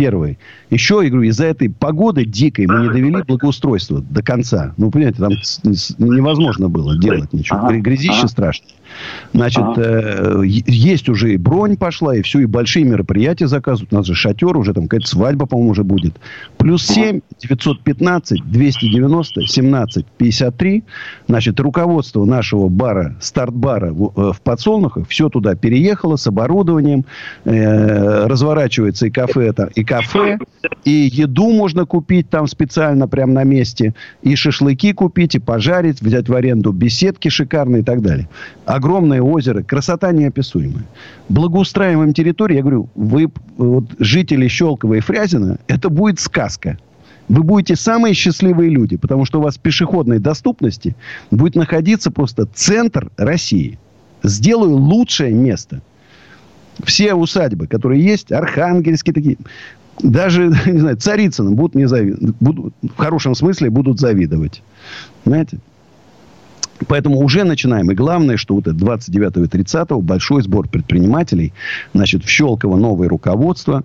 [0.00, 0.38] первый.
[0.70, 4.72] Еще, я говорю, из-за этой погоды дикой мы не довели благоустройство до конца.
[4.76, 5.32] Ну, понимаете, там
[5.98, 7.70] невозможно было делать ничего.
[7.70, 8.70] Грязище страшное.
[9.32, 13.92] Значит, э, есть уже и бронь пошла, и все, и большие мероприятия заказывают.
[13.92, 16.16] У нас же шатер, уже там какая-то свадьба, по-моему, уже будет.
[16.58, 20.84] Плюс 7, 915, 290, 17, 53.
[21.28, 27.04] Значит, руководство нашего бара, старт-бара в, э, в Подсолнухах, все туда переехало с оборудованием.
[27.44, 30.38] Э, разворачивается и кафе, это, и кафе,
[30.84, 36.28] и еду можно купить там специально прямо на месте, и шашлыки купить, и пожарить, взять
[36.28, 38.28] в аренду беседки шикарные и так далее.
[38.66, 40.86] Огромное озеро, красота неописуемая.
[41.28, 46.78] Благоустраиваем территорию, я говорю, вы, вот, жители Щелкова и Фрязина, это будет сказка.
[47.28, 50.94] Вы будете самые счастливые люди, потому что у вас в пешеходной доступности
[51.30, 53.78] будет находиться просто центр России.
[54.22, 55.82] Сделаю лучшее место–
[56.84, 59.36] все усадьбы, которые есть, архангельские такие,
[60.02, 62.34] даже, не знаю, Царицыным будут не завидовать.
[62.40, 64.62] Будут, в хорошем смысле будут завидовать.
[65.24, 65.58] Знаете?
[66.86, 67.90] Поэтому уже начинаем.
[67.90, 71.52] И главное, что вот это 29 и 30 большой сбор предпринимателей.
[71.94, 73.84] Значит, в Щелково новое руководство.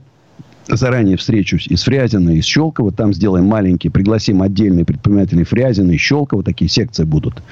[0.68, 2.91] заранее встречусь и с Фрязино, и с Щелково.
[2.91, 6.41] Там сделаем маленький, пригласим отдельные предприниматели Фрязино и Щелково.
[6.41, 7.43] Такие секции будут.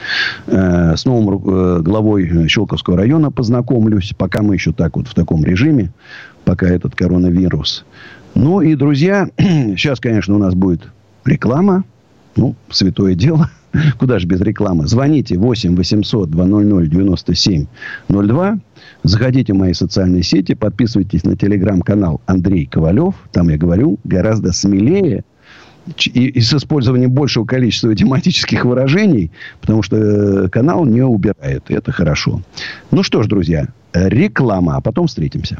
[0.47, 4.13] Э, с новым э, главой Щелковского района познакомлюсь.
[4.17, 5.91] Пока мы еще так вот в таком режиме.
[6.45, 7.85] Пока этот коронавирус.
[8.35, 10.87] Ну и, друзья, сейчас, конечно, у нас будет
[11.25, 11.83] реклама.
[12.35, 13.49] Ну, святое дело.
[13.99, 14.87] Куда же без рекламы?
[14.87, 17.65] Звоните 8 800 200 97
[18.09, 18.59] 02.
[19.03, 23.15] Заходите в мои социальные сети, подписывайтесь на телеграм-канал Андрей Ковалев.
[23.31, 25.23] Там я говорю гораздо смелее
[26.05, 29.31] и, и с использованием большего количества тематических выражений,
[29.61, 31.65] потому что э, канал не убирает.
[31.67, 32.41] Это хорошо.
[32.91, 35.59] Ну что ж, друзья, реклама, а потом встретимся.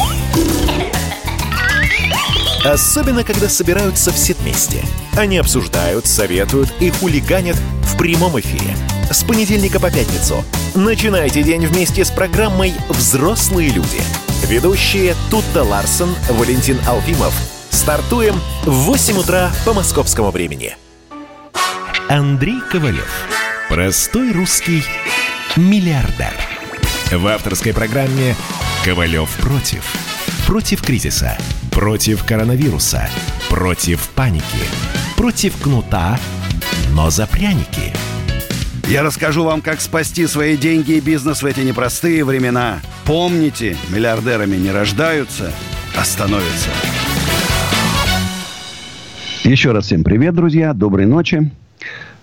[2.63, 4.83] Особенно, когда собираются все вместе.
[5.17, 8.75] Они обсуждают, советуют и хулиганят в прямом эфире.
[9.11, 10.43] С понедельника по пятницу.
[10.75, 14.01] Начинайте день вместе с программой «Взрослые люди».
[14.47, 17.33] Ведущие Тутта Ларсон, Валентин Алфимов–
[17.71, 20.75] Стартуем в 8 утра по московскому времени.
[22.09, 23.09] Андрей Ковалев.
[23.69, 24.83] Простой русский
[25.55, 26.33] миллиардер.
[27.11, 28.35] В авторской программе
[28.83, 29.83] «Ковалев против».
[30.51, 31.37] Против кризиса.
[31.71, 33.07] Против коронавируса.
[33.49, 34.43] Против паники.
[35.15, 36.19] Против кнута,
[36.93, 37.93] но за пряники.
[38.89, 42.81] Я расскажу вам, как спасти свои деньги и бизнес в эти непростые времена.
[43.05, 45.53] Помните, миллиардерами не рождаются,
[45.97, 46.69] а становятся.
[49.45, 50.73] Еще раз всем привет, друзья.
[50.73, 51.49] Доброй ночи.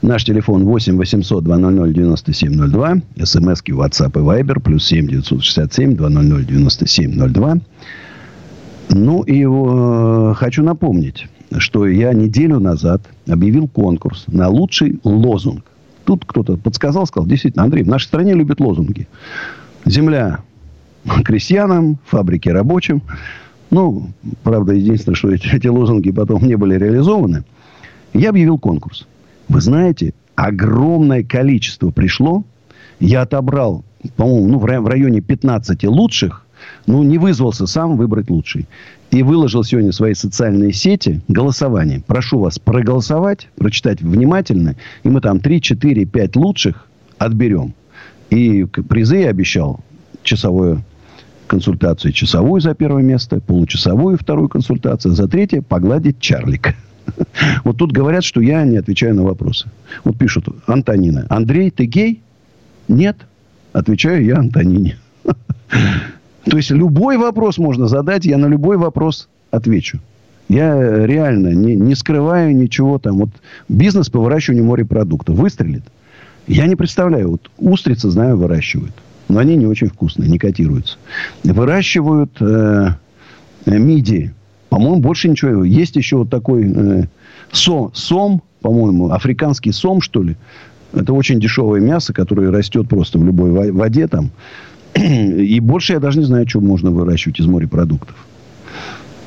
[0.03, 2.97] Наш телефон 8 800 200 9702.
[3.25, 4.61] СМСки WhatsApp и Viber.
[4.61, 7.61] Плюс 7 967 200 9702.
[8.91, 11.27] Ну и э, хочу напомнить,
[11.59, 15.65] что я неделю назад объявил конкурс на лучший лозунг.
[16.05, 19.07] Тут кто-то подсказал, сказал, действительно, Андрей, в нашей стране любят лозунги.
[19.85, 20.41] Земля
[21.25, 23.03] крестьянам, фабрики рабочим.
[23.71, 24.11] Ну,
[24.43, 27.45] правда, единственное, что эти, эти лозунги потом не были реализованы.
[28.15, 29.07] Я объявил конкурс.
[29.49, 32.45] Вы знаете, огромное количество пришло.
[33.01, 33.85] Я отобрал,
[34.17, 36.47] по-моему, ну, в районе 15 лучших.
[36.87, 38.67] Ну, не вызвался сам выбрать лучший.
[39.11, 42.03] И выложил сегодня свои социальные сети голосование.
[42.07, 44.77] Прошу вас проголосовать, прочитать внимательно.
[45.03, 46.87] И мы там 3, 4, 5 лучших
[47.19, 47.75] отберем.
[48.31, 49.81] И призы я обещал.
[50.23, 50.83] Часовое
[51.49, 56.75] консультацию часовую за первое место, получасовую вторую консультацию, за третье погладить Чарлик.
[57.65, 59.71] Вот тут говорят, что я не отвечаю на вопросы.
[60.05, 62.23] Вот пишут, Антонина, Андрей, ты гей?
[62.87, 63.17] Нет.
[63.73, 64.99] Отвечаю я Антонине.
[66.51, 70.01] То есть, любой вопрос можно задать, я на любой вопрос отвечу.
[70.49, 73.19] Я реально не, не скрываю ничего там.
[73.19, 73.31] Вот
[73.69, 75.83] бизнес по выращиванию морепродуктов выстрелит.
[76.47, 77.33] Я не представляю.
[77.33, 78.95] Вот устрицы, знаю, выращивают
[79.29, 80.97] но они не очень вкусные, не котируются.
[81.45, 82.95] Выращивают э,
[83.67, 84.33] мидии.
[84.69, 85.65] По-моему, больше ничего.
[85.65, 87.05] Есть еще вот такой э,
[87.53, 90.37] сом, сом, по-моему, африканский сом, что ли.
[90.93, 94.31] Это очень дешевое мясо, которое растет просто в любой воде там.
[94.95, 98.17] И больше я даже не знаю, что можно выращивать из морепродуктов.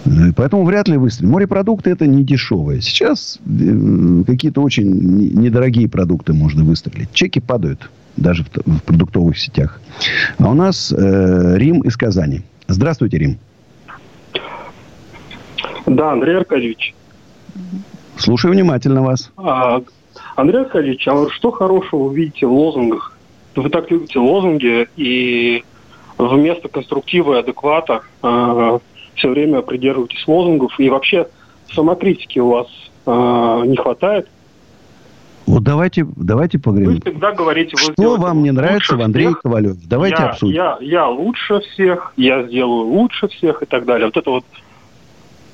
[0.06, 1.32] Э, поэтому вряд ли выстрелим.
[1.32, 2.82] Морепродукты это не дешевые.
[2.82, 7.12] Сейчас э, какие-то очень недорогие продукты можно выстрелить.
[7.14, 9.82] Чеки падают даже в, в продуктовых сетях.
[10.38, 12.42] А у нас э, Рим из Казани.
[12.68, 13.38] Здравствуйте, Рим.
[15.86, 16.94] Да, Андрей Аркадьевич.
[18.18, 19.32] Слушаю внимательно вас.
[19.38, 19.82] А,
[20.36, 23.11] Андрей Аркадьевич, а что хорошего вы видите в лозунгах?
[23.56, 25.64] Вы так любите лозунги, и
[26.18, 28.80] вместо конструктива и адеквата э,
[29.16, 31.28] все время придерживаетесь лозунгов, и вообще
[31.74, 32.68] самокритики у вас
[33.06, 34.28] э, не хватает–
[35.52, 36.94] вот давайте, давайте поговорим.
[36.94, 37.76] Вы всегда говорите...
[37.76, 39.76] Вы что вам не нравится в Андрее всех, Ковалеве?
[39.86, 40.56] Давайте я, обсудим.
[40.56, 44.06] Я, я лучше всех, я сделаю лучше всех и так далее.
[44.06, 44.46] Вот это вот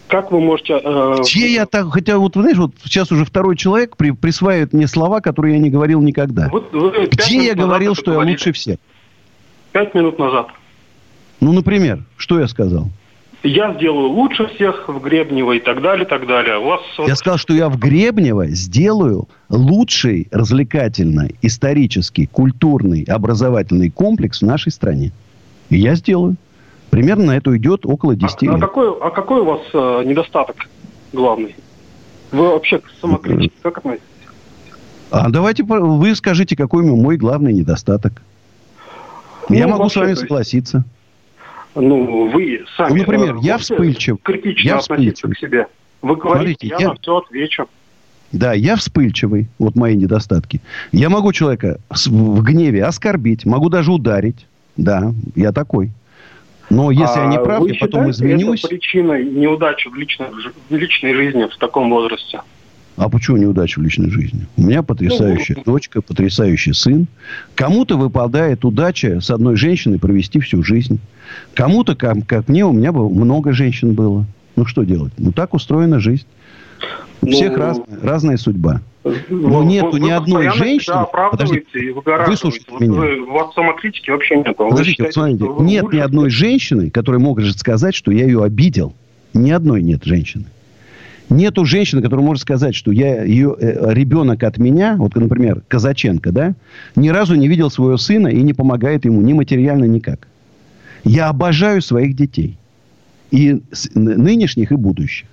[0.07, 0.79] как вы можете...
[0.83, 1.91] Э, Где я так...
[1.91, 5.69] Хотя вот, знаешь, вот сейчас уже второй человек при, присваивает мне слова, которые я не
[5.69, 6.49] говорил никогда.
[6.49, 8.31] Вот, вы Где я говорил, что говорили.
[8.31, 8.77] я лучше всех?
[9.71, 10.47] Пять минут назад.
[11.39, 12.89] Ну, например, что я сказал?
[13.43, 16.57] я сделаю лучше всех в Гребнево и так далее, и так далее.
[16.57, 16.81] У вас...
[16.97, 24.71] Я сказал, что я в Гребнево сделаю лучший развлекательный, исторический, культурный, образовательный комплекс в нашей
[24.71, 25.11] стране.
[25.69, 26.35] И я сделаю.
[26.89, 28.55] Примерно на это уйдет около 10 а, лет.
[28.55, 30.67] А какой, а какой у вас э, недостаток
[31.13, 31.55] главный?
[32.31, 34.05] Вы вообще к самокритике как относитесь?
[35.09, 38.21] А давайте вы скажите, какой мой главный недостаток.
[39.49, 40.83] Я могу с вами согласиться.
[41.75, 42.89] Ну, вы сами...
[42.89, 44.17] Ну, например, я вспыльчив.
[44.23, 45.67] Критично я относиться к себе.
[46.01, 47.67] Вы говорите, Смотрите, я, я на все отвечу.
[48.31, 50.61] Да, я вспыльчивый, вот мои недостатки.
[50.91, 54.45] Я могу человека в гневе оскорбить, могу даже ударить.
[54.75, 55.91] Да, я такой.
[56.69, 58.59] Но если а я не прав, я потом извинюсь.
[58.59, 60.27] это причиной неудачи в личной,
[60.69, 62.41] в личной жизни в таком возрасте?
[62.97, 64.47] А почему неудача в личной жизни?
[64.57, 67.07] У меня потрясающая ну, дочка, потрясающий сын.
[67.53, 70.99] Кому-то выпадает удача с одной женщиной провести всю жизнь.
[71.53, 74.25] Кому-то, как, как мне, у меня было много женщин было.
[74.55, 75.13] Ну, что делать?
[75.17, 76.25] Ну, так устроена жизнь.
[77.21, 78.81] У всех ну, разная, разная судьба.
[79.29, 81.05] Но ну, нету вы, ни одной женщины...
[81.31, 82.93] Подождите, выслушайте вот меня.
[82.93, 84.55] Вы, у вас самокритики вообще нет.
[84.55, 85.45] Подождите, вот смотрите.
[85.59, 88.93] Нет ни одной женщины, которая может сказать, что я ее обидел.
[89.33, 90.45] Ни одной нет женщины.
[91.29, 96.31] Нету женщины, которая может сказать, что я ее э, ребенок от меня, вот, например, Казаченко,
[96.31, 96.53] да,
[96.95, 100.27] ни разу не видел своего сына и не помогает ему ни материально, никак.
[101.03, 102.57] Я обожаю своих детей.
[103.29, 103.61] И
[103.93, 105.27] нынешних, и будущих.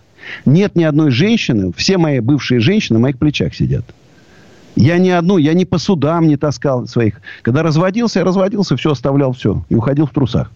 [0.45, 3.85] Нет ни одной женщины, все мои бывшие женщины на моих плечах сидят.
[4.77, 7.21] Я ни одну, я ни по судам не таскал своих.
[7.43, 9.65] Когда разводился, я разводился, все оставлял, все.
[9.69, 10.51] И уходил в трусах.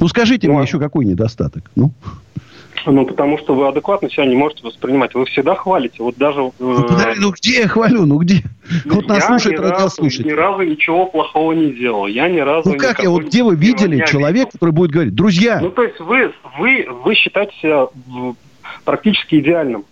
[0.00, 1.70] Ну, скажите ну, мне еще какой недостаток.
[1.76, 1.92] Ну.
[2.86, 5.14] Ну, потому что вы адекватно себя не можете воспринимать.
[5.14, 6.02] Вы всегда хвалите.
[6.02, 6.40] Вот даже...
[6.40, 6.50] Э...
[6.58, 8.06] Ну, подожди, ну где я хвалю?
[8.06, 8.42] Ну где?
[8.84, 10.26] Вот нас слушает радиослушатель.
[10.26, 12.06] ни разу ничего плохого не делал.
[12.06, 12.70] Я ни разу...
[12.70, 13.10] Ну как я?
[13.10, 15.60] Вот где вы видели человека, который будет говорить, друзья...
[15.60, 17.86] Ну, то есть вы, вы, вы считаете себя
[18.84, 19.84] практически идеальным.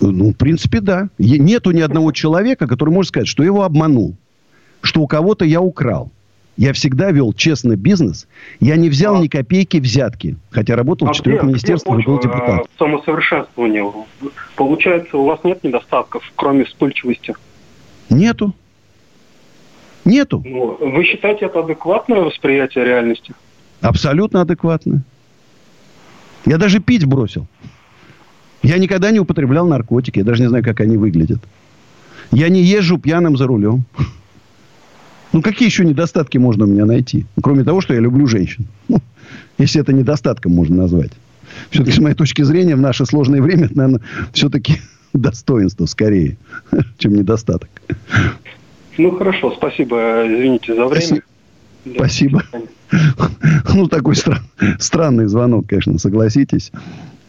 [0.00, 1.08] Ну, в принципе, да.
[1.18, 4.16] Нету ни одного человека, который может сказать, что его обманул.
[4.82, 6.10] Что у кого-то я украл.
[6.60, 8.28] Я всегда вел честный бизнес.
[8.60, 10.36] Я не взял а, ни копейки взятки.
[10.50, 12.66] Хотя работал а в четырех где, министерствах где и был депутат.
[12.78, 13.90] Самосовершенствование.
[14.56, 17.34] Получается, у вас нет недостатков, кроме вспыльчивости?
[18.10, 18.54] Нету.
[20.04, 20.42] Нету.
[20.44, 23.32] Ну, вы считаете это адекватное восприятие реальности?
[23.80, 25.00] Абсолютно адекватное.
[26.44, 27.46] Я даже пить бросил.
[28.62, 30.18] Я никогда не употреблял наркотики.
[30.18, 31.40] Я даже не знаю, как они выглядят.
[32.32, 33.84] Я не езжу пьяным за рулем.
[35.32, 37.26] Ну, какие еще недостатки можно у меня найти?
[37.36, 38.66] Ну, кроме того, что я люблю женщин.
[38.88, 39.00] Ну,
[39.58, 41.12] если это недостатком можно назвать.
[41.70, 44.00] Все-таки, с моей точки зрения, в наше сложное время, это, наверное,
[44.32, 44.74] все-таки
[45.12, 46.36] достоинство скорее,
[46.98, 47.68] чем недостаток.
[48.98, 49.52] Ну, хорошо.
[49.56, 50.26] Спасибо.
[50.26, 51.22] Извините за время.
[51.94, 52.42] Спасибо.
[52.44, 52.44] Спасибо.
[53.72, 54.40] Ну, такой стра-
[54.80, 56.72] странный звонок, конечно, согласитесь.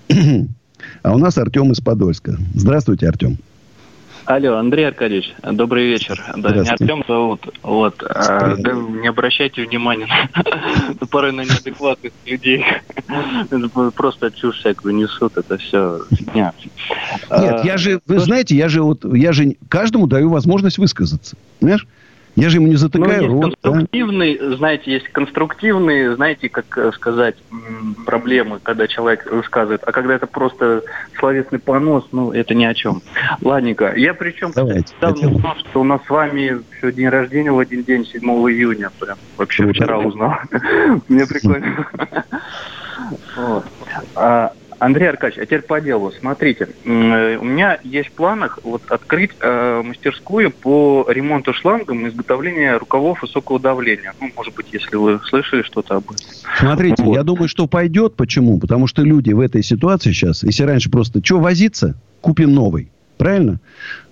[1.04, 2.38] А у нас Артем из Подольска.
[2.56, 3.38] Здравствуйте, Артем.
[4.26, 6.24] Алло, Андрей Аркадьевич, добрый вечер.
[6.36, 7.42] Да, меня Артем зовут.
[7.64, 10.08] Вот, а, да, не обращайте внимания
[11.10, 12.64] порой на неадекватных людей.
[13.96, 16.54] Просто чушь всякую несут, это все фигня.
[16.64, 16.74] Нет,
[17.30, 21.36] а, я же, вы знаете, я же вот, я же каждому даю возможность высказаться.
[21.60, 21.88] Понимаешь?
[22.42, 23.56] Я же ему не затыкаю ну, рот.
[23.62, 24.56] Конструктивный, да?
[24.58, 27.36] знаете, есть конструктивные, знаете, как э, сказать,
[28.08, 30.82] проблемы, когда человек высказывает, а когда это просто
[31.20, 33.04] словесный понос, ну, это ни о чем.
[33.42, 33.94] Ладненько.
[33.96, 37.84] Я причем Давайте, давно узнал, что у нас с вами еще день рождения в один
[37.84, 38.90] день, 7 июня.
[39.00, 40.38] Прям вообще вчера узнал.
[41.08, 41.86] Мне прикольно.
[44.82, 46.12] Андрей Аркадьевич, а теперь по делу.
[46.20, 52.10] Смотрите, э, у меня есть в планах вот открыть э, мастерскую по ремонту шлангом и
[52.10, 54.16] изготовлению рукавов высокого давления.
[54.20, 56.26] Ну, может быть, если вы слышали что-то об этом.
[56.58, 57.16] Смотрите, вот.
[57.16, 58.16] я думаю, что пойдет.
[58.16, 58.58] Почему?
[58.58, 62.90] Потому что люди в этой ситуации сейчас, если раньше просто что возиться, купим новый.
[63.20, 63.60] Правильно?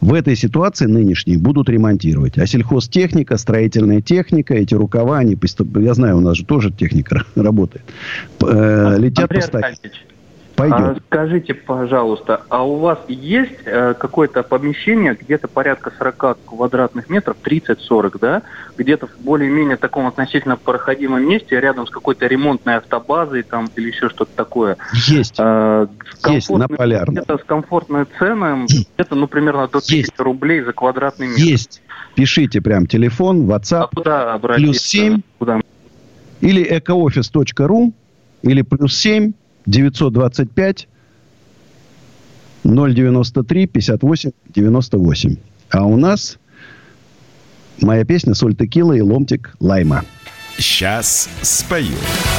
[0.01, 2.38] В этой ситуации нынешней будут ремонтировать.
[2.38, 5.36] А сельхозтехника, строительная техника, эти рукава, они,
[5.78, 7.86] я знаю, у нас же тоже техника работает,
[8.39, 9.57] э, летят Андрей по
[10.60, 10.80] Пойдет.
[10.80, 17.38] А, скажите, пожалуйста, а у вас есть э, какое-то помещение, где-то порядка 40 квадратных метров,
[17.41, 18.41] 30-40, да,
[18.78, 24.10] где-то в более-менее таком относительно проходимом месте, рядом с какой-то ремонтной автобазой там или еще
[24.10, 24.76] что-то такое?
[25.07, 25.36] Есть.
[25.39, 25.88] Э,
[26.28, 27.16] есть, на полярном.
[27.16, 31.39] Где-то с комфортной ценой, где-то, ну, примерно до 1000 рублей за квадратный метр.
[31.39, 31.82] Есть.
[32.16, 33.88] Пишите прям телефон, WhatsApp.
[33.91, 34.72] А куда обратиться?
[34.72, 35.22] Плюс 7.
[35.38, 35.62] Куда?
[36.41, 37.93] Или экоoffice.ru
[38.41, 39.32] или плюс 7
[39.70, 40.88] 925
[42.63, 45.36] 093 58 98.
[45.70, 46.39] А у нас
[47.80, 50.03] моя песня «Соль текила» и «Ломтик лайма».
[50.57, 51.86] Сейчас спою.
[51.86, 52.38] На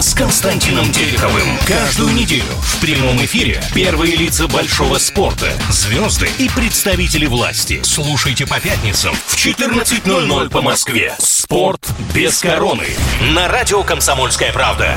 [0.00, 1.58] с Константином Тереховым.
[1.66, 7.80] Каждую неделю в прямом эфире первые лица большого спорта, звезды и представители власти.
[7.82, 11.14] Слушайте по пятницам в 14.00 по Москве.
[11.18, 12.86] «Спорт без короны»
[13.32, 14.96] на радио «Комсомольская правда».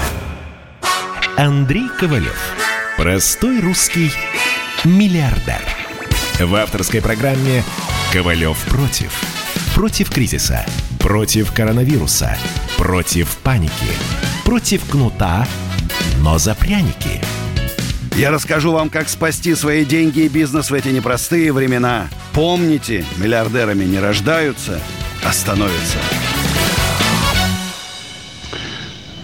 [1.36, 2.38] Андрей Ковалев.
[2.98, 4.12] Простой русский
[4.84, 5.62] миллиардер.
[6.40, 7.64] В авторской программе
[8.12, 9.12] «Ковалев против».
[9.76, 10.66] Против кризиса.
[11.00, 12.38] Против коронавируса.
[12.78, 13.72] Против паники.
[14.48, 15.46] Против кнута,
[16.24, 17.20] но за пряники.
[18.16, 22.08] Я расскажу вам, как спасти свои деньги и бизнес в эти непростые времена.
[22.34, 24.80] Помните, миллиардерами не рождаются,
[25.26, 25.98] а становятся.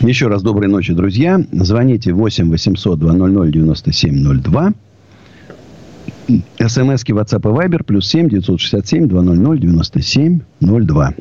[0.01, 1.39] Еще раз доброй ночи, друзья.
[1.53, 4.74] Звоните 8 800 200 9702.
[6.67, 11.13] СМСки WhatsApp и Viber плюс 7 967 200 9702.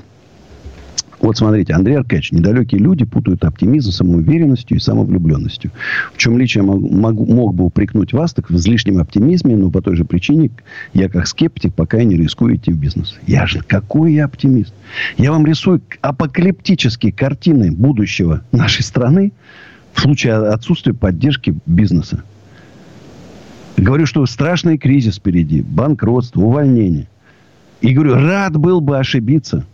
[1.22, 5.70] Вот смотрите, Андрей Аркадьевич, недалекие люди путают оптимизм с самоуверенностью и самовлюбленностью.
[6.12, 9.70] В чем лично я мог, могу, мог бы упрекнуть вас, так в излишнем оптимизме, но
[9.70, 10.50] по той же причине
[10.94, 13.16] я как скептик пока и не рискую идти в бизнес.
[13.28, 14.74] Я же какой я оптимист.
[15.16, 19.32] Я вам рисую апокалиптические картины будущего нашей страны
[19.92, 22.24] в случае отсутствия поддержки бизнеса.
[23.76, 27.06] Говорю, что страшный кризис впереди, банкротство, увольнение.
[27.80, 29.66] И говорю, рад был бы ошибиться.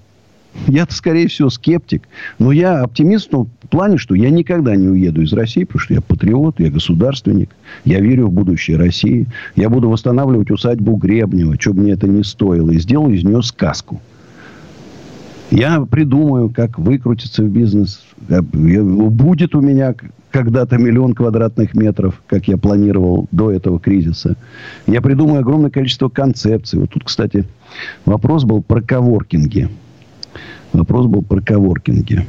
[0.66, 2.02] Я-то, скорее всего, скептик.
[2.38, 5.94] Но я оптимист в том плане, что я никогда не уеду из России, потому что
[5.94, 7.50] я патриот, я государственник.
[7.84, 9.26] Я верю в будущее России.
[9.56, 12.70] Я буду восстанавливать усадьбу Гребнева, что бы мне это ни стоило.
[12.70, 14.00] И сделаю из нее сказку.
[15.50, 18.04] Я придумаю, как выкрутиться в бизнес.
[18.28, 19.94] Будет у меня
[20.30, 24.36] когда-то миллион квадратных метров, как я планировал до этого кризиса.
[24.86, 26.78] Я придумаю огромное количество концепций.
[26.78, 27.46] Вот тут, кстати,
[28.04, 29.70] вопрос был про коворкинги.
[30.72, 32.26] Вопрос был про коворкинги.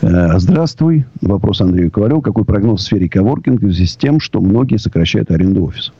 [0.00, 1.04] Э, здравствуй.
[1.20, 2.22] Вопрос Андрею Ковалеву.
[2.22, 5.92] Какой прогноз в сфере коворкинга в связи с тем, что многие сокращают аренду офиса?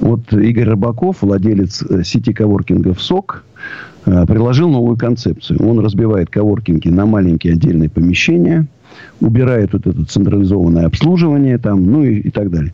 [0.00, 3.44] Вот Игорь Рыбаков, владелец э, сети коворкингов СОК,
[4.06, 5.60] э, приложил новую концепцию.
[5.66, 8.66] Он разбивает коворкинги на маленькие отдельные помещения,
[9.20, 12.72] убирает вот это централизованное обслуживание там, ну и, и так далее.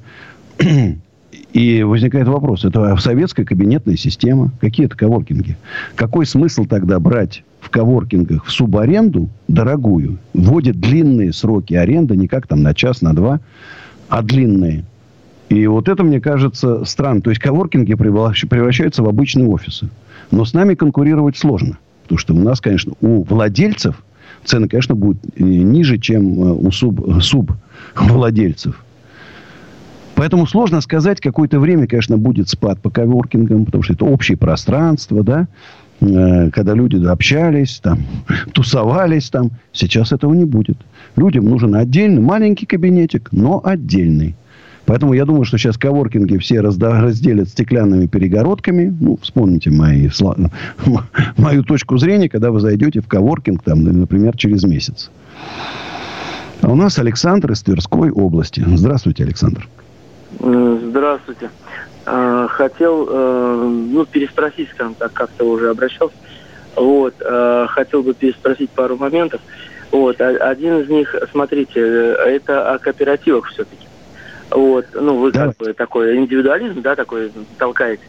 [1.53, 5.57] И возникает вопрос, это советская кабинетная система, какие это коворкинги?
[5.95, 12.47] Какой смысл тогда брать в коворкингах в субаренду дорогую, вводит длинные сроки аренды, не как
[12.47, 13.41] там на час, на два,
[14.09, 14.85] а длинные.
[15.49, 17.23] И вот это, мне кажется, странно.
[17.23, 19.89] То есть, коворкинги превращаются в обычные офисы.
[20.31, 21.79] Но с нами конкурировать сложно.
[22.03, 24.03] Потому что у нас, конечно, у владельцев
[24.45, 27.53] цены, конечно, будут э, ниже, чем э, у суб, суб
[27.97, 28.85] владельцев.
[30.15, 35.23] Поэтому сложно сказать, какое-то время, конечно, будет спад по коворкингам, потому что это общее пространство,
[35.23, 35.49] да.
[36.01, 38.01] Э, когда люди общались, там,
[38.53, 39.51] тусовались там.
[39.73, 40.79] Сейчас этого не будет.
[41.17, 44.35] Людям нужен отдельный маленький кабинетик, но отдельный.
[44.87, 48.95] Поэтому я думаю, что сейчас коворкинги все разделят стеклянными перегородками.
[49.01, 50.11] Ну, вспомните мои,
[51.39, 55.11] мою точку зрения, когда вы зайдете в коворкинг, там, например, через месяц.
[56.61, 58.63] А у нас Александр из Тверской области.
[58.67, 59.67] Здравствуйте, Александр.
[60.39, 61.51] Здравствуйте.
[62.07, 66.15] Э, хотел э, ну, переспросить, скажем так, как-то уже обращался.
[66.77, 69.41] Вот, э, хотел бы переспросить пару моментов.
[69.91, 73.87] Вот, один из них, смотрите, это о кооперативах все-таки.
[74.51, 78.03] Вот, ну, вы как бы такой индивидуализм, да, такой толкаете,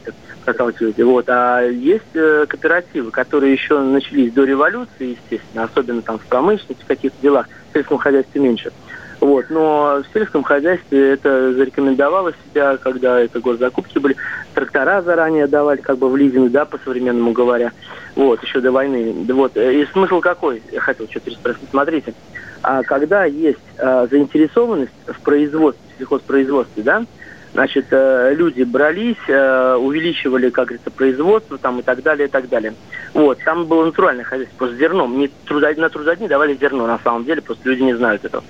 [0.44, 1.04] проталкиваете.
[1.06, 6.88] Вот, а есть кооперативы, которые еще начались до революции, естественно, особенно там в промышленности, в
[6.88, 8.72] каких-то делах, в сельском хозяйстве меньше.
[9.20, 9.50] Вот.
[9.50, 14.16] Но в сельском хозяйстве это зарекомендовало себя, когда это госзакупки были.
[14.54, 17.72] Трактора заранее давали, как бы в лизинг, да, по-современному говоря.
[18.16, 19.26] Вот, еще до войны.
[19.30, 19.58] Вот.
[19.58, 20.62] И смысл какой?
[20.72, 21.70] Я хотел что-то спросить.
[21.70, 22.14] Смотрите,
[22.62, 27.06] а когда есть а, заинтересованность в производстве, в сельхозпроизводстве, да,
[27.56, 32.50] Значит, э, люди брались, э, увеличивали, как говорится, производство там и так далее, и так
[32.50, 32.74] далее.
[33.14, 35.18] Вот, там было натуральное хозяйство, просто зерном.
[35.18, 38.44] Не трудо, на трудодни давали зерно, на самом деле, просто люди не знают этого.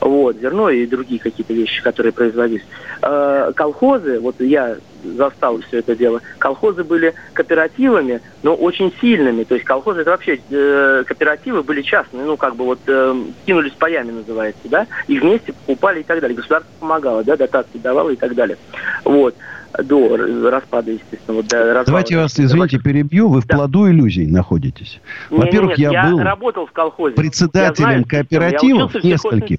[0.00, 2.66] Вот, зерно и другие какие-то вещи, которые производились.
[3.00, 6.20] Э, колхозы, вот я застал все это дело.
[6.38, 9.44] Колхозы были кооперативами, но очень сильными.
[9.44, 13.14] То есть колхозы это вообще э, кооперативы были частные, ну как бы вот э,
[13.46, 16.36] кинулись паями называется, да, и вместе покупали и так далее.
[16.36, 18.58] Государство помогало, да, дотации давало и так далее.
[19.04, 19.34] Вот
[19.76, 20.16] до
[20.50, 21.36] распада, естественно.
[21.36, 23.28] Вот, до Давайте вас, извините, перебью.
[23.28, 23.56] Вы в да.
[23.56, 25.00] плоду иллюзий находитесь.
[25.30, 27.14] Во-первых, я, я был работал в колхозе.
[27.14, 29.58] председателем знаю, кооперативов нескольких.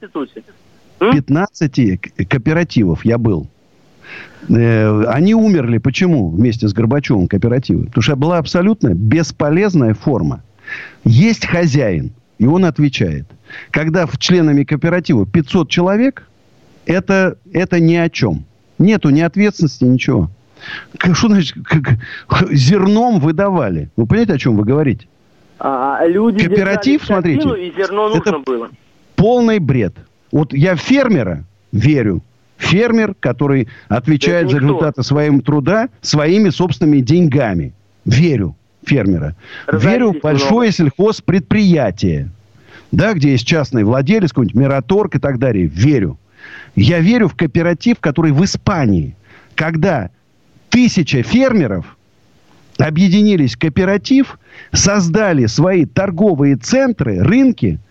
[1.00, 3.48] 15 кооперативов я был.
[4.48, 5.78] Э, они умерли.
[5.78, 7.86] Почему вместе с Горбачевым кооперативы?
[7.86, 10.44] Потому что была абсолютно бесполезная форма.
[11.04, 13.26] Есть хозяин, и он отвечает.
[13.72, 16.28] Когда в членами кооператива 500 человек,
[16.86, 18.46] это, это ни о чем.
[18.78, 20.30] Нету ни ответственности, ничего.
[21.14, 21.98] Что значит, как,
[22.52, 23.90] зерном выдавали?
[23.96, 25.08] Вы понимаете, о чем вы говорите?
[25.60, 28.70] А, а люди Кооператив, смотрите, и зерно нужно это было.
[29.16, 29.96] полный бред.
[30.32, 32.22] Вот я фермера верю,
[32.60, 37.74] фермер, который отвечает за результаты своего труда своими собственными деньгами.
[38.05, 38.55] Верю
[38.86, 39.36] фермера.
[39.72, 42.30] Верю в большое сельхозпредприятие.
[42.91, 45.66] Да, где есть частный владелец, какой-нибудь Мираторг и так далее.
[45.66, 46.18] Верю.
[46.76, 49.16] Я верю в кооператив, который в Испании,
[49.55, 50.10] когда
[50.70, 51.97] тысяча фермеров
[52.78, 54.39] объединились в кооператив,
[54.72, 57.80] создали свои торговые центры, рынки–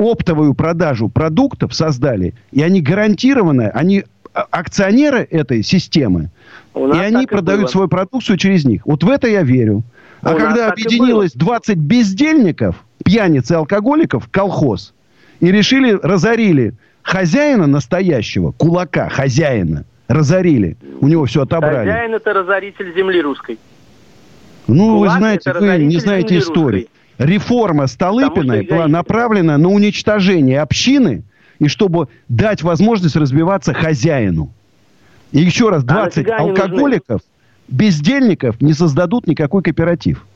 [0.00, 6.30] оптовую продажу продуктов создали, и они гарантированно, они а, акционеры этой системы,
[6.74, 8.86] и они продают и свою продукцию через них.
[8.86, 9.82] Вот в это я верю.
[10.22, 14.94] А У когда объединилось 20 бездельников, пьяниц и алкоголиков, колхоз,
[15.40, 20.76] и решили, разорили хозяина настоящего, кулака, хозяина, разорили.
[21.00, 21.90] У него все отобрали.
[21.90, 23.58] Хозяин это разоритель земли русской.
[24.66, 26.80] Ну, Кулак вы знаете, вы не знаете истории.
[26.82, 31.22] Русской реформа Столыпиной была направлена на уничтожение общины
[31.58, 34.50] и чтобы дать возможность развиваться хозяину.
[35.30, 37.20] И еще раз, 20 а алкоголиков,
[37.68, 40.26] бездельников не создадут никакой кооператив.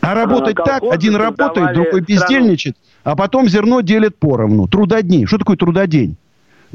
[0.00, 4.68] А работать а так, один работает, другой бездельничает, а потом зерно делит поровну.
[4.68, 5.24] Трудодни.
[5.24, 6.16] Что такое трудодень?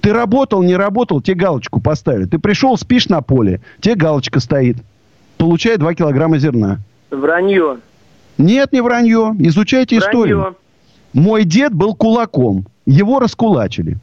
[0.02, 2.26] Ты работал, не работал, тебе галочку поставили.
[2.26, 4.78] Ты пришел, спишь на поле, тебе галочка стоит.
[5.38, 6.80] Получай 2 килограмма зерна.
[7.12, 7.78] Вранье.
[8.38, 9.36] Нет, не вранье.
[9.40, 10.10] Изучайте вранье.
[10.10, 10.56] историю.
[11.14, 12.66] Мой дед был кулаком.
[12.86, 13.98] Его раскулачили.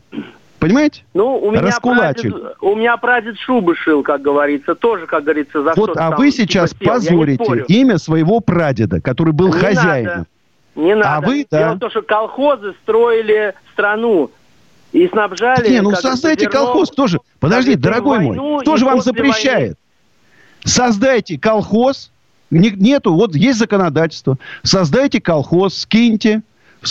[0.58, 1.04] Понимаете?
[1.14, 5.72] Ну, у меня, прадед, у меня прадед шубы шил, как говорится, тоже, как говорится, за
[5.76, 10.04] Вот, а вы сейчас типа, позорите имя своего прадеда, который был не хозяином.
[10.04, 10.26] Надо.
[10.74, 11.14] Не надо.
[11.14, 11.58] А вы, да.
[11.58, 14.30] Дело в том, что колхозы строили страну
[14.92, 15.68] и снабжали...
[15.68, 17.20] Не, ну создайте зерно, колхоз тоже.
[17.38, 19.60] Подожди, дорогой мой, кто же вам запрещает?
[19.60, 19.76] Войны.
[20.64, 22.10] Создайте колхоз,
[22.50, 24.38] нету, вот есть законодательство.
[24.62, 26.42] Создайте колхоз, скиньте,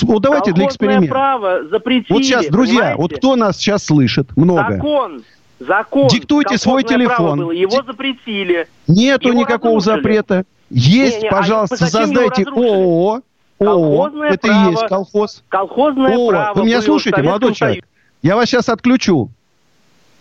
[0.03, 1.09] вот давайте для эксперимента.
[1.09, 2.13] право запретили.
[2.13, 3.01] Вот сейчас, друзья, понимаете?
[3.01, 4.35] вот кто нас сейчас слышит?
[4.35, 4.73] Много.
[4.73, 5.23] Закон.
[5.59, 6.07] Закон.
[6.07, 7.39] Диктуйте свой телефон.
[7.39, 7.51] Было.
[7.51, 8.67] Его запретили.
[8.87, 9.97] Нету Его никакого разрушили.
[9.97, 10.43] запрета.
[10.69, 13.21] Есть, не, не, пожалуйста, а создайте ООО.
[13.59, 14.25] ООО.
[14.25, 15.43] Это право, и есть колхоз.
[15.47, 16.29] Колхозное ООО.
[16.29, 16.59] право.
[16.59, 17.85] Вы меня слушаете, молодой человек?
[18.21, 19.29] Я вас сейчас отключу.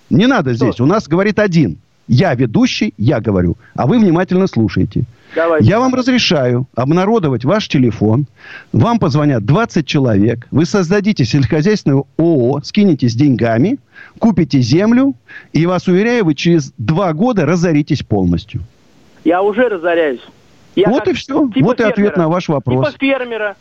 [0.09, 0.67] Не надо Что?
[0.67, 0.81] здесь.
[0.81, 1.79] У нас говорит один.
[2.09, 3.57] Я ведущий, я говорю.
[3.75, 5.05] А вы внимательно слушаете.
[5.35, 5.67] Давайте.
[5.69, 8.27] Я вам разрешаю обнародовать ваш телефон.
[8.73, 10.47] Вам позвонят 20 человек.
[10.51, 13.79] Вы создадите сельскохозяйственное ООО, скинетесь деньгами,
[14.19, 15.15] купите землю.
[15.53, 18.63] И вас уверяю, вы через два года разоритесь полностью.
[19.25, 20.23] Я уже разоряюсь.
[20.77, 21.49] Я вот и все.
[21.49, 21.89] Типа вот фермера.
[21.89, 22.87] и ответ на ваш вопрос.
[22.87, 23.57] Типа фермера.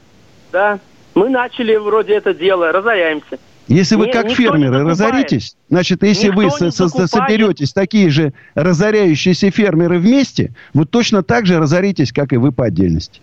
[0.52, 0.80] Да.
[1.16, 3.40] Мы начали вроде это дело, разоряемся.
[3.68, 9.50] Если вы как фермеры разоритесь, значит, если никто вы со- со- соберетесь такие же разоряющиеся
[9.50, 13.22] фермеры вместе, вы точно так же разоритесь, как и вы по отдельности.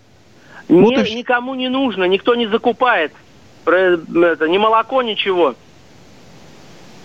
[0.69, 1.15] Не, вот и...
[1.15, 3.13] Никому не нужно, никто не закупает
[3.67, 5.55] это, ни молоко, ничего.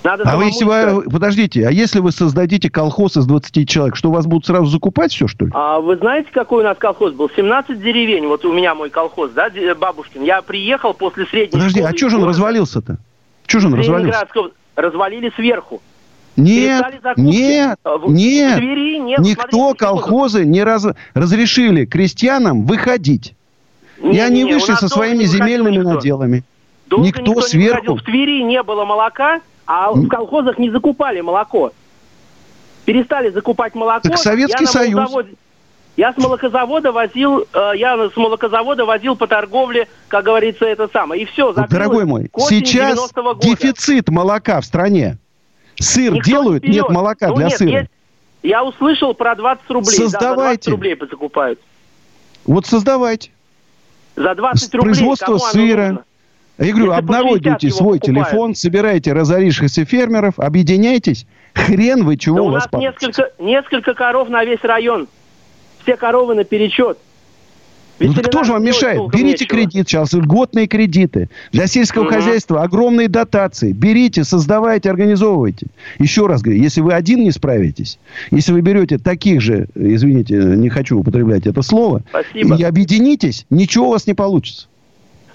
[0.04, 4.10] Надо а вы если вы, подождите, а если вы создадите колхоз из 20 человек, что
[4.10, 5.52] вас будут сразу закупать все, что ли?
[5.54, 7.30] А вы знаете, какой у нас колхоз был?
[7.36, 10.24] 17 деревень, вот у меня мой колхоз, да, бабушкин.
[10.24, 13.00] Я приехал после средней Подожди, а что же он развалился-то?
[13.48, 14.26] Что же он развалился?
[14.76, 15.82] развалили сверху.
[16.36, 16.86] Нет,
[17.18, 18.58] нет, в, нет.
[18.58, 19.20] В Твери нет.
[19.20, 20.86] Никто Смотрите, колхозы не раз,
[21.16, 23.34] разрешили крестьянам выходить.
[24.00, 25.96] Не, и они не, вышли со своими земельными никто.
[25.96, 26.44] наделами.
[26.86, 27.94] Долго никто, никто сверху.
[27.94, 31.72] Не в Твери не было молока, а в колхозах не закупали молоко.
[32.86, 34.08] Перестали закупать молоко.
[34.08, 35.10] Так Советский Союз.
[35.10, 35.34] Заводе...
[35.98, 41.24] Я с молокозавода возил, э, я с молокозавода возил по торговле, как говорится, это самое.
[41.24, 45.18] И все, Дорогой мой, сейчас дефицит молока в стране.
[45.80, 47.80] Сыр Никто делают, не нет молока ну, для нет, сыра.
[47.80, 47.90] Есть,
[48.44, 49.96] я услышал про 20 рублей.
[49.96, 50.38] Создавайте.
[50.38, 51.60] Да, 20 рублей закупают.
[52.46, 53.32] Вот создавайте.
[54.16, 54.94] За 20 рублей.
[54.94, 56.04] Производство сыра.
[56.60, 58.04] Я говорю, Если обнародуйте свой покупают.
[58.04, 61.26] телефон, собирайте разорившихся фермеров, объединяйтесь.
[61.54, 65.08] Хрен вы чего да у, у вас нас несколько, несколько коров на весь район
[65.88, 66.98] все коровы наперечет.
[68.00, 69.02] Ну, кто же вам мешает?
[69.12, 69.48] Берите нечего.
[69.48, 71.30] кредит сейчас, льготные кредиты.
[71.52, 72.14] Для сельского угу.
[72.14, 73.72] хозяйства огромные дотации.
[73.72, 75.68] Берите, создавайте, организовывайте.
[75.98, 77.98] Еще раз говорю, если вы один не справитесь,
[78.30, 82.56] если вы берете таких же, извините, не хочу употреблять это слово, Спасибо.
[82.56, 84.68] и объединитесь, ничего у вас не получится.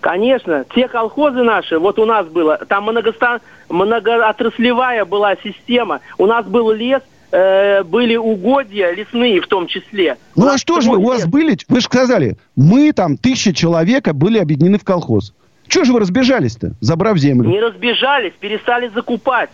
[0.00, 3.40] Конечно, те колхозы наши, вот у нас было, там многостан,
[3.70, 7.02] многоотраслевая была система, у нас был лес,
[7.32, 10.18] Э, были угодья лесные в том числе.
[10.36, 14.06] Ну а что же вы, у вас были, вы же сказали, мы там, тысяча человек
[14.12, 15.32] были объединены в колхоз.
[15.66, 17.48] Чего же вы разбежались-то, забрав землю?
[17.48, 19.48] Не разбежались, перестали закупать.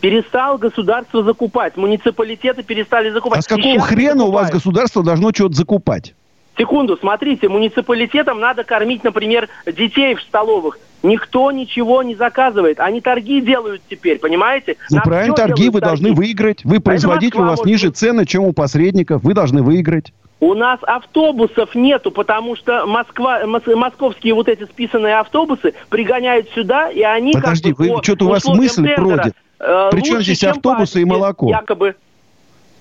[0.00, 1.76] Перестал государство закупать.
[1.76, 3.38] Муниципалитеты перестали закупать.
[3.38, 6.14] А с какого хрена у вас государство должно что-то закупать?
[6.58, 10.78] Секунду, смотрите, муниципалитетам надо кормить, например, детей в столовых.
[11.02, 12.78] Никто ничего не заказывает.
[12.78, 14.76] Они торги делают теперь, понимаете?
[14.90, 16.02] Ну, Нам правильно, торги вы торги.
[16.02, 16.64] должны выиграть.
[16.64, 17.96] Вы производитель, у вас ниже быть...
[17.96, 19.22] цены, чем у посредников.
[19.22, 20.12] Вы должны выиграть.
[20.40, 27.02] У нас автобусов нету, потому что Москва, московские вот эти списанные автобусы пригоняют сюда, и
[27.02, 29.34] они Подожди, как бы вы, что-то у вас мысль бродит.
[29.58, 31.48] Э, Причем здесь автобусы и молоко?
[31.50, 31.94] Якобы.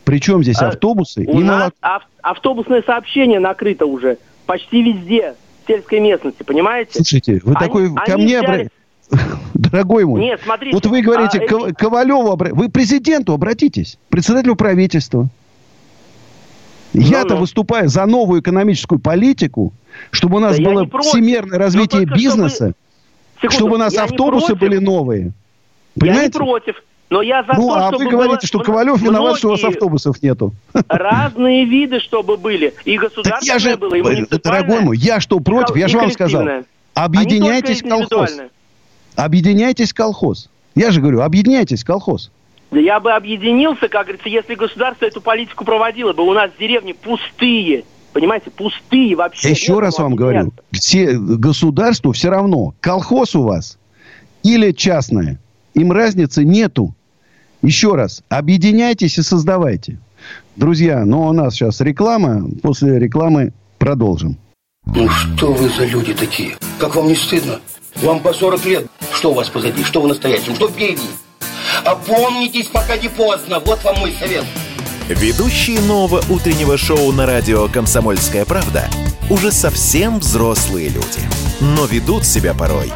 [0.05, 2.05] Причем здесь а, автобусы у и нас молоко?
[2.21, 5.35] автобусное сообщение накрыто уже почти везде
[5.69, 6.91] сельской местности, понимаете?
[6.95, 8.69] Слушайте, вы они, такой ко мне взяли...
[9.53, 15.29] Дорогой мой, Нет, смотрите, вот вы говорите, а, Ковалеву, вы президенту обратитесь, председателю правительства.
[16.93, 17.41] Я-то ну.
[17.41, 19.73] выступаю за новую экономическую политику,
[20.11, 22.73] чтобы у нас да было всемирное развитие бизнеса,
[23.37, 25.33] чтобы, чтобы у нас автобусы были новые.
[25.99, 26.37] Понимаете?
[26.37, 26.83] Я не против.
[27.09, 29.63] Но я за ну, то, а чтобы вы говорите, что Ковалев виноват, что у вас
[29.63, 30.53] автобусов нету.
[30.87, 32.73] Разные виды, чтобы были.
[32.85, 35.75] И государственное я же, было, и Дорогой мой, я что, против?
[35.75, 36.47] Я же вам сказал.
[36.93, 38.39] Объединяйтесь колхоз.
[39.15, 40.49] Объединяйтесь колхоз.
[40.75, 42.31] Я же говорю, объединяйтесь колхоз.
[42.71, 46.23] Да я бы объединился, как говорится, если государство эту политику проводило бы.
[46.23, 47.83] У нас деревни пустые.
[48.13, 49.49] Понимаете, пустые вообще.
[49.49, 53.77] Еще раз вам говорю, все, государству все равно, колхоз у вас
[54.43, 55.39] или частное,
[55.73, 56.95] им разницы нету.
[57.61, 59.99] Еще раз, объединяйтесь и создавайте.
[60.55, 62.49] Друзья, ну у нас сейчас реклама.
[62.61, 64.37] После рекламы продолжим.
[64.85, 66.55] Ну что вы за люди такие?
[66.79, 67.59] Как вам не стыдно?
[67.97, 68.87] Вам по 40 лет.
[69.13, 69.83] Что у вас позади?
[69.83, 70.55] Что в настоящем?
[70.55, 71.01] Что впереди?
[71.83, 73.59] Опомнитесь, пока не поздно.
[73.59, 74.45] Вот вам мой совет.
[75.09, 78.87] Ведущие нового утреннего шоу на радио «Комсомольская правда»
[79.29, 81.21] уже совсем взрослые люди.
[81.61, 82.91] Но ведут себя порой.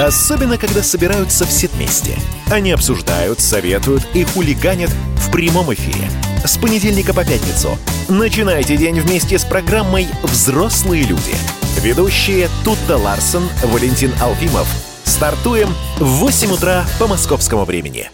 [0.00, 2.16] Особенно, когда собираются все вместе.
[2.50, 6.10] Они обсуждают, советуют и хулиганят в прямом эфире.
[6.42, 7.76] С понедельника по пятницу.
[8.08, 11.34] Начинайте день вместе с программой «Взрослые люди».
[11.82, 14.66] Ведущие Тутта Ларсон, Валентин Алфимов.
[15.04, 18.10] Стартуем в 8 утра по московскому времени.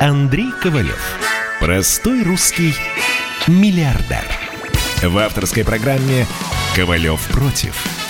[0.00, 1.00] Андрей Ковалев.
[1.60, 2.74] Простой русский
[3.46, 4.24] миллиардер.
[5.02, 6.26] В авторской программе
[6.74, 8.09] «Ковалев против».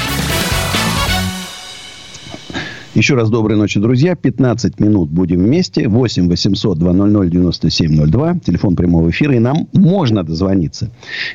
[2.93, 4.15] Еще раз доброй ночи, друзья.
[4.15, 5.87] 15 минут будем вместе.
[5.87, 8.39] 8 800 200 9702.
[8.45, 9.33] Телефон прямого эфира.
[9.33, 10.89] И нам можно дозвониться.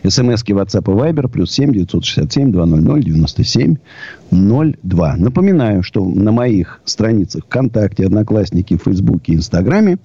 [0.07, 1.29] СМСки WhatsApp и Viber.
[1.29, 5.17] Плюс 7 967 200 9702.
[5.17, 9.97] Напоминаю, что на моих страницах ВКонтакте, Одноклассники, Фейсбуке Инстаграме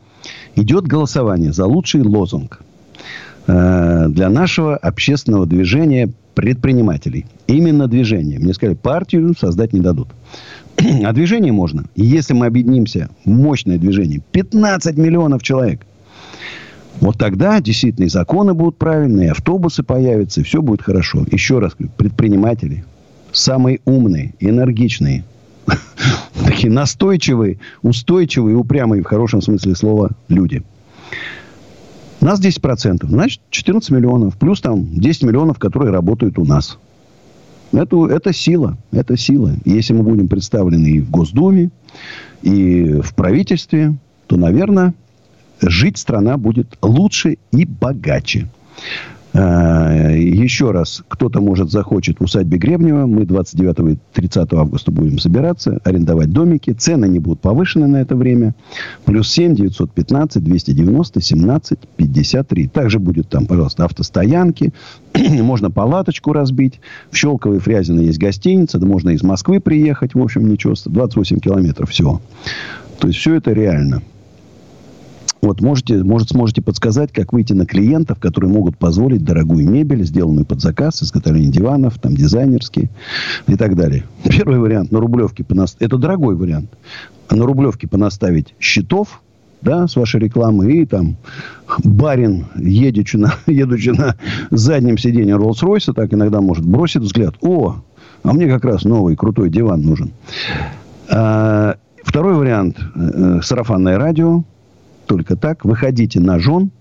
[0.56, 2.62] идет голосование за лучший лозунг
[3.48, 7.26] э, для нашего общественного движения предпринимателей.
[7.48, 8.40] Именно движение.
[8.40, 10.08] Мне сказали, партию создать не дадут.
[11.04, 11.86] А движение можно.
[11.96, 15.86] Если мы объединимся мощное движение, 15 миллионов человек,
[17.00, 21.26] вот тогда действительно и законы будут правильные, и автобусы появятся, и все будет хорошо.
[21.32, 22.84] Еще раз говорю, предприниматели,
[23.32, 25.24] самые умные, энергичные,
[26.46, 30.64] такие настойчивые, устойчивые, упрямые в хорошем смысле слова люди.
[32.20, 36.78] Нас 10%, значит 14 миллионов, плюс там 10 миллионов, которые работают у нас–
[37.72, 38.78] это, это сила.
[38.92, 39.54] Это сила.
[39.66, 41.70] Если мы будем представлены и в Госдуме,
[42.42, 43.96] и в правительстве,
[44.28, 44.94] то, наверное,
[45.62, 48.48] жить страна будет лучше и богаче.
[49.34, 53.06] А, еще раз, кто-то, может, захочет в усадьбе Гребнева.
[53.06, 56.72] Мы 29 и 30 августа будем собираться, арендовать домики.
[56.72, 58.56] Цены не будут повышены на это время.
[59.06, 62.68] Плюс 7 915 290 17 53.
[62.68, 64.74] Также будет там, пожалуйста, автостоянки.
[65.42, 66.82] можно палаточку разбить.
[67.10, 68.80] В Щелково Фрязино есть гостиница.
[68.80, 70.14] Да можно из Москвы приехать.
[70.14, 70.74] В общем, ничего.
[70.86, 72.22] 28 километров всего.
[73.00, 74.02] То есть, все это реально.
[75.42, 80.46] Вот можете, может, сможете подсказать, как выйти на клиентов, которые могут позволить дорогую мебель, сделанную
[80.46, 82.90] под заказ, изготовление диванов, там, дизайнерские
[83.48, 84.04] и так далее.
[84.24, 85.90] Первый вариант на Рублевке понаставить.
[85.90, 86.70] Это дорогой вариант.
[87.32, 89.22] На Рублевке понаставить счетов,
[89.62, 91.16] да, с вашей рекламы, и там
[91.84, 94.16] барин, едучи на, едучи на
[94.52, 97.36] заднем сиденье Роллс-Ройса, так иногда может бросить взгляд.
[97.42, 97.78] О,
[98.24, 100.12] а мне как раз новый крутой диван нужен.
[101.10, 102.78] А, второй вариант.
[102.96, 104.44] Э, сарафанное радио
[105.12, 105.66] только так.
[105.66, 106.72] Выходите на жен.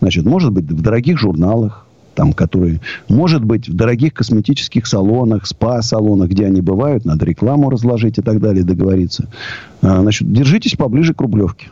[0.00, 6.30] Значит, может быть, в дорогих журналах, там, которые, может быть, в дорогих косметических салонах, спа-салонах,
[6.30, 9.28] где они бывают, надо рекламу разложить и так далее, договориться.
[9.80, 11.70] А, значит, держитесь поближе к Рублевке.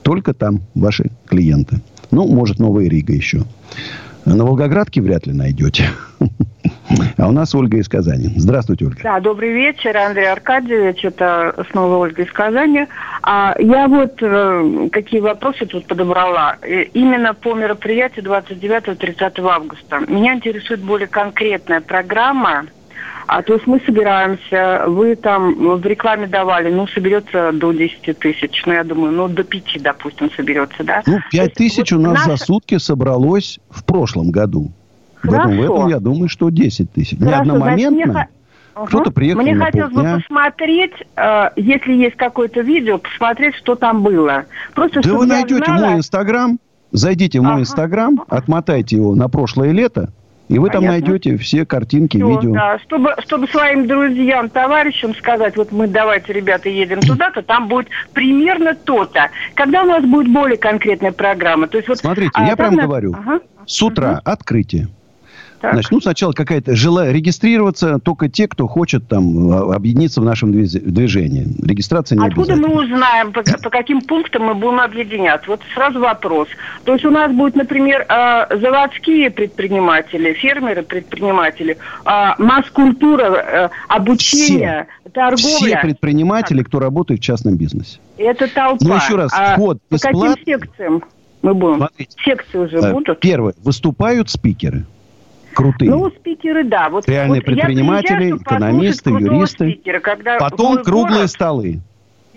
[0.00, 1.82] Только там ваши клиенты.
[2.10, 3.44] Ну, может, Новая Рига еще.
[4.24, 5.88] На Волгоградке вряд ли найдете.
[7.16, 8.32] А у нас Ольга из Казани.
[8.36, 9.00] Здравствуйте, Ольга.
[9.02, 11.04] Да, добрый вечер, Андрей Аркадьевич.
[11.04, 12.86] Это снова Ольга из Казани.
[13.22, 16.56] А я вот э, какие вопросы тут подобрала.
[16.92, 20.00] Именно по мероприятию 29-30 августа.
[20.08, 22.66] Меня интересует более конкретная программа
[23.26, 28.62] а то есть мы собираемся, вы там в рекламе давали, ну, соберется до 10 тысяч.
[28.66, 31.02] Ну, я думаю, ну, до 5, допустим, соберется, да?
[31.06, 32.36] Ну, 5 тысяч вот у нас наша...
[32.36, 34.70] за сутки собралось в прошлом году.
[35.16, 35.48] Хорошо.
[35.48, 37.18] В этом, я думаю, что 10 тысяч.
[37.18, 38.26] Не одномоментно.
[38.74, 38.86] Угу.
[38.86, 44.02] Кто-то приехал Мне на хотелось бы посмотреть, э, если есть какое-то видео, посмотреть, что там
[44.02, 44.46] было.
[44.74, 45.86] Просто, да вы найдете знала...
[45.86, 46.58] мой инстаграм,
[46.90, 48.38] зайдите в мой инстаграм, ага.
[48.38, 50.10] отмотайте его на прошлое лето,
[50.52, 50.80] и вы Понятно.
[50.80, 52.52] там найдете все картинки, все, видео.
[52.52, 52.78] Да.
[52.80, 58.74] Чтобы, чтобы своим друзьям, товарищам сказать, вот мы давайте, ребята, едем туда-то, там будет примерно
[58.74, 59.30] то-то.
[59.54, 61.68] Когда у нас будет более конкретная программа?
[61.68, 62.82] То есть вот, Смотрите, а, я прям на...
[62.82, 63.40] говорю, ага.
[63.66, 64.20] с утра угу.
[64.24, 64.88] открытие.
[65.62, 65.74] Так.
[65.74, 70.50] Значит, ну, сначала какая-то желая регистрироваться только те, кто хочет там а, объединиться в нашем
[70.50, 71.46] движении.
[71.64, 75.48] Регистрация не Откуда мы узнаем, по, по каким пунктам мы будем объединяться?
[75.48, 76.48] Вот сразу вопрос.
[76.82, 85.10] То есть у нас будет, например, а, заводские предприниматели, фермеры, предприниматели, а, масс-культура, обучение, Все.
[85.12, 85.36] торговля.
[85.36, 86.66] Все предприниматели, так.
[86.66, 88.00] кто работает в частном бизнесе.
[88.18, 88.84] Это толпа.
[88.84, 90.30] Ну, еще раз, вход бесплатный.
[90.30, 91.04] По каким секциям?
[91.42, 91.76] Мы будем.
[91.76, 92.16] Смотрите.
[92.24, 93.20] Секции уже Э, будут.
[93.20, 93.54] Первое.
[93.62, 94.86] Выступают спикеры.
[95.54, 95.90] Крутые.
[95.90, 96.88] Ну, спикеры, да.
[96.88, 99.70] Вот, Реальные вот предприниматели, экономисты, юристы.
[99.70, 101.80] спикера, когда Потом круглые город- столы.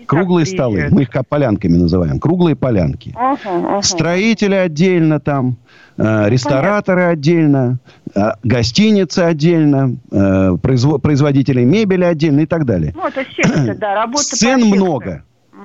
[0.06, 0.88] Круглые столы.
[0.90, 2.20] Мы их полянками называем.
[2.20, 3.12] Круглые полянки.
[3.16, 3.82] Ага, ага.
[3.82, 5.56] Строители отдельно там,
[5.96, 7.78] э, рестораторы отдельно,
[8.14, 10.16] э, гостиницы отдельно, э,
[10.62, 12.92] произво- производители мебели отдельно и так далее.
[12.94, 14.78] Ну, это секция, да, работа Сцен секции.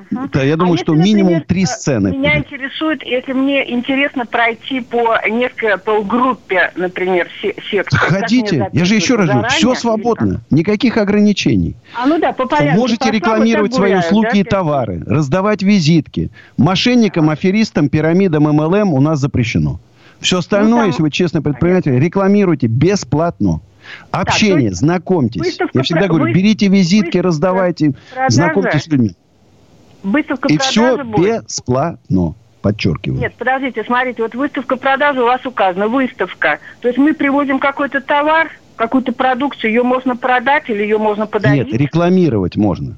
[0.09, 0.29] Много.
[0.33, 2.07] Да, я думаю, А что если, минимум например, три э, сцены.
[2.11, 7.99] Меня интересует, если мне интересно пройти по несколько, по группе, например, се- секций.
[7.99, 11.75] как мне Ходите, я же еще раз говорю, все свободно, никаких ограничений.
[12.01, 12.79] А ну да, по порядку.
[12.79, 16.29] Можете Пошла, рекламировать так свои гуляю, услуги да, и товары, раздавать визитки.
[16.57, 19.79] Мошенникам, аферистам, пирамидам, MLM у нас запрещено.
[20.19, 23.61] Все остальное, Ну, там- если вы честный предприниматель, рекламируйте бесплатно.
[24.11, 25.57] Общение, есть знакомьтесь.
[25.73, 28.29] Я всегда про- говорю, вы- берите визитки, раздавайте, продажа.
[28.35, 29.15] знакомьтесь с людьми.
[30.03, 31.43] Выставка И все будет?
[31.45, 32.35] бесплатно.
[32.61, 33.19] Подчеркиваю.
[33.19, 36.59] Нет, подождите, смотрите, вот выставка продажи у вас указана, выставка.
[36.81, 41.71] То есть мы привозим какой-то товар, какую-то продукцию, ее можно продать или ее можно подарить?
[41.71, 42.97] Нет, рекламировать можно.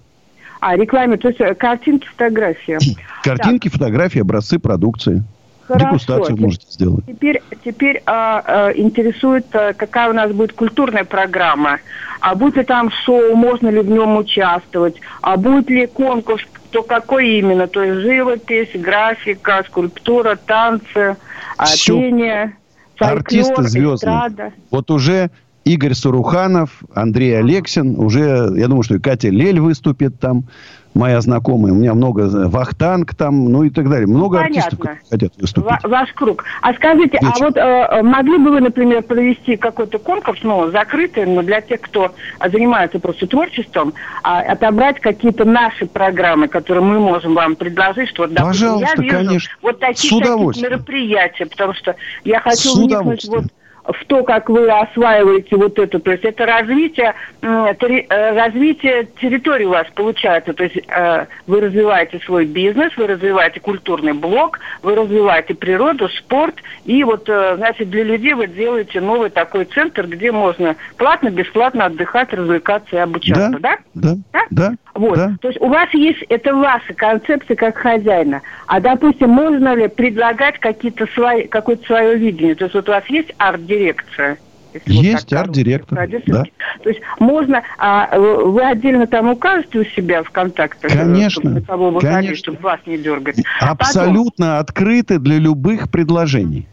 [0.60, 2.78] А, рекламе, то есть э, картинки, фотографии.
[3.22, 5.24] Картинки, фотографии, образцы продукции.
[5.68, 5.86] Хорошо.
[5.86, 7.06] Дегустацию Те- можете сделать.
[7.06, 11.80] Теперь, теперь а, а, интересует, а, какая у нас будет культурная программа.
[12.20, 14.96] А будет ли там шоу, можно ли в нем участвовать?
[15.22, 16.44] А будет ли конкурс,
[16.74, 17.68] то какой именно?
[17.68, 21.16] То есть живопись, графика, скульптура, танцы,
[21.64, 21.94] Всё.
[22.00, 22.58] пение,
[22.96, 23.96] фольклор, Артисты звездные.
[23.96, 24.54] эстрада.
[24.72, 25.30] Вот уже
[25.66, 30.46] Игорь Суруханов, Андрей Алексин, уже, я думаю, что и Катя Лель выступит там,
[30.94, 31.74] моя знакомая.
[31.74, 34.08] У меня много, э, Вахтанг там, ну и так далее.
[34.08, 35.02] Много артистов понятно.
[35.10, 35.70] которые хотят выступить.
[35.70, 36.44] Ва- ваш круг.
[36.62, 37.46] А скажите, а Вечер.
[37.46, 42.12] вот э, могли бы вы, например, провести какой-то конкурс, ну, закрытый, но для тех, кто
[42.40, 48.24] а, занимается просто творчеством, а, отобрать какие-то наши программы, которые мы можем вам предложить, что,
[48.24, 49.56] вот, допустим, Пожалуйста, я вижу конечно.
[49.62, 53.46] вот такие, С такие мероприятия, потому что я хочу вникнуть вот
[53.86, 59.72] в то, как вы осваиваете вот это, то есть это развитие, э, развитие территории у
[59.72, 65.54] вас получается, то есть э, вы развиваете свой бизнес, вы развиваете культурный блок, вы развиваете
[65.54, 66.56] природу, спорт,
[66.86, 71.86] и вот, э, значит, для людей вы делаете новый такой центр, где можно платно, бесплатно
[71.86, 73.78] отдыхать, развлекаться и обучаться, да?
[73.94, 74.16] Да,
[74.50, 75.18] да, Вот.
[75.18, 75.36] да.
[75.42, 78.42] То есть у вас есть, это ваша концепция как хозяина.
[78.68, 82.56] А, допустим, можно ли предлагать какие-то свои, какое-то свое видение?
[82.56, 84.38] То есть вот у вас есть арт-дирекция?
[84.74, 86.44] Вот Есть так арт-директор, да.
[86.82, 90.92] То есть можно, а, вы отдельно там укажете у себя в контактах?
[90.92, 92.36] э, Конечно, кого выходить, конечно.
[92.36, 93.38] чтобы вас не дергать.
[93.60, 96.68] Абсолютно открыты для любых предложений.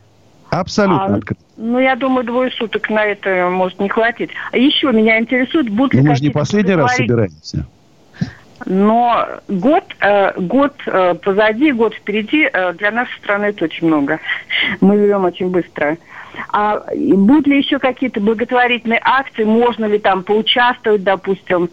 [0.48, 1.42] Абсолютно А, открыты.
[1.58, 4.30] Ну, я думаю, двое суток на это может не хватить.
[4.50, 7.66] А еще меня интересует, будут Но ли мы же не последний раз собираемся.
[8.66, 14.20] Но год, э, год э, позади, год впереди э, для нашей страны это очень много.
[14.80, 15.96] Мы живем очень быстро.
[16.52, 19.44] А будут ли еще какие-то благотворительные акции?
[19.44, 21.70] Можно ли там поучаствовать, допустим,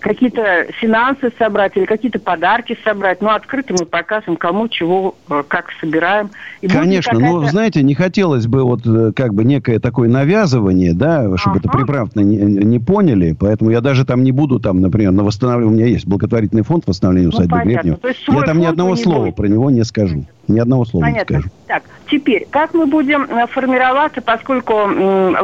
[0.00, 3.20] какие-то финансы собрать или какие-то подарки собрать?
[3.20, 6.30] Ну, открыто мы покажем, кому чего, э, как собираем.
[6.60, 11.36] И Конечно, но, знаете, не хотелось бы вот э, как бы некое такое навязывание, да,
[11.36, 15.24] чтобы это превратно не, не поняли, поэтому я даже там не буду там, например, на
[15.24, 17.98] восстановление, у меня есть благотворительный фонд восстановления Ну, усадьбы понятно.
[18.02, 18.40] Гребнева.
[18.40, 19.36] Я там ни одного не слова будете?
[19.36, 20.24] про него не скажу.
[20.48, 21.34] Ни одного слова Понятно.
[21.34, 21.54] не скажу.
[21.68, 24.74] Так, теперь, как мы будем э, формироваться, поскольку,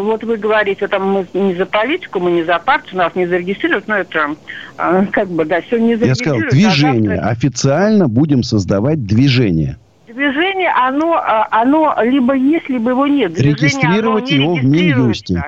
[0.01, 3.87] вот вы говорите, там мы не за политику, мы не за партию, нас не зарегистрируют,
[3.87, 4.35] но это
[4.77, 6.53] э, как бы, да, все не Я сказал, зарегистрируют.
[6.53, 7.11] а движение.
[7.17, 9.77] завтра- Официально будем создавать движение.
[10.09, 13.33] Движение, оно, э, оно либо есть, либо его нет.
[13.35, 14.65] Движение, Регистрировать не его в.
[14.65, 15.45] Минюсте.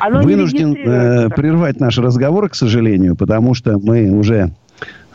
[0.00, 4.50] Оно Вынужден э, прервать наш разговор, к сожалению, потому что мы уже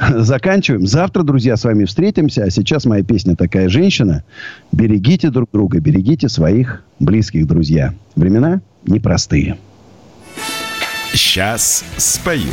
[0.17, 0.85] заканчиваем.
[0.85, 2.43] Завтра, друзья, с вами встретимся.
[2.43, 4.23] А сейчас моя песня «Такая женщина».
[4.71, 7.93] Берегите друг друга, берегите своих близких, друзья.
[8.15, 9.57] Времена непростые.
[11.13, 12.51] Сейчас спою.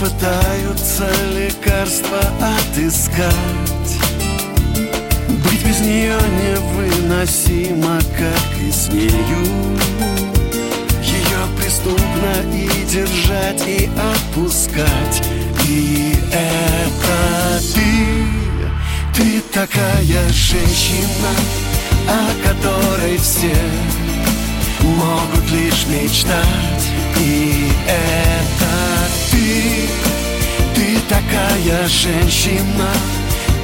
[0.00, 3.34] Пытаются лекарства отыскать.
[5.28, 9.78] Быть без нее невыносимо, как и с нею.
[11.02, 15.22] Ее преступно и держать, и отпускать.
[15.68, 18.26] И это ты,
[19.14, 21.30] ты такая женщина
[22.08, 23.54] о которой все
[24.82, 26.88] могут лишь мечтать.
[27.18, 28.89] И это
[30.74, 32.88] ты, такая женщина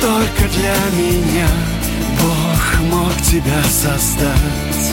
[0.00, 1.48] Только для меня.
[2.20, 4.86] Бог мог тебя создать.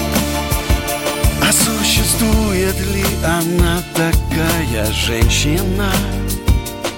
[1.41, 5.91] А существует ли она такая женщина?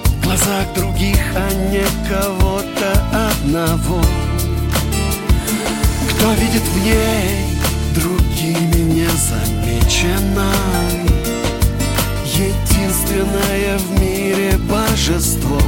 [0.04, 4.02] В глазах других, а не кого-то одного.
[6.10, 7.46] Кто видит в ней
[7.94, 10.52] другими не замечено
[12.36, 15.58] Единственное в мире божество.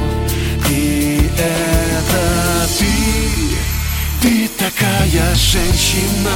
[0.69, 2.85] И это ты,
[4.21, 6.35] ты такая женщина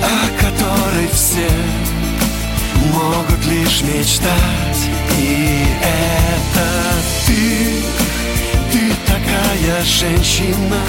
[0.00, 1.50] О которой все
[2.92, 4.88] могут лишь мечтать.
[5.18, 6.68] И это
[7.26, 7.82] ты,
[8.72, 10.80] ты такая женщина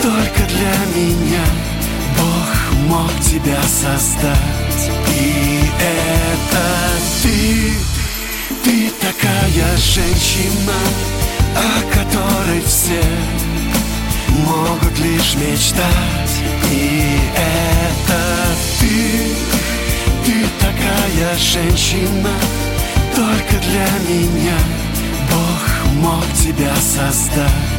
[0.00, 1.44] только для меня
[2.16, 6.64] Бог мог тебя создать И это
[7.22, 7.72] ты,
[8.64, 10.78] ты такая женщина
[11.54, 13.02] О которой все
[14.46, 16.34] могут лишь мечтать.
[16.70, 18.22] И это
[18.80, 19.34] ты,
[20.24, 22.30] ты такая женщина
[23.14, 24.58] Только для меня
[25.30, 27.77] Бог мог тебя создать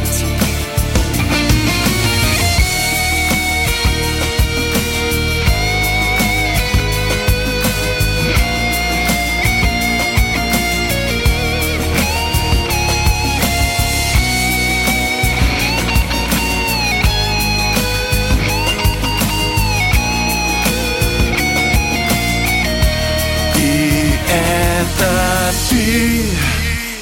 [25.70, 26.24] ты,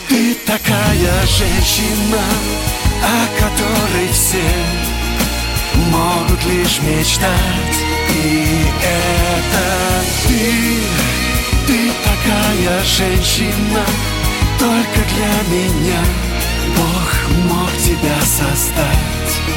[0.08, 2.24] ты такая женщина,
[3.04, 4.44] о которой все
[5.92, 7.78] могут лишь мечтать.
[8.16, 9.68] И это
[10.28, 10.80] ты,
[11.68, 13.86] ты такая женщина,
[14.60, 16.04] только для меня
[16.76, 19.57] Бог мог тебя создать.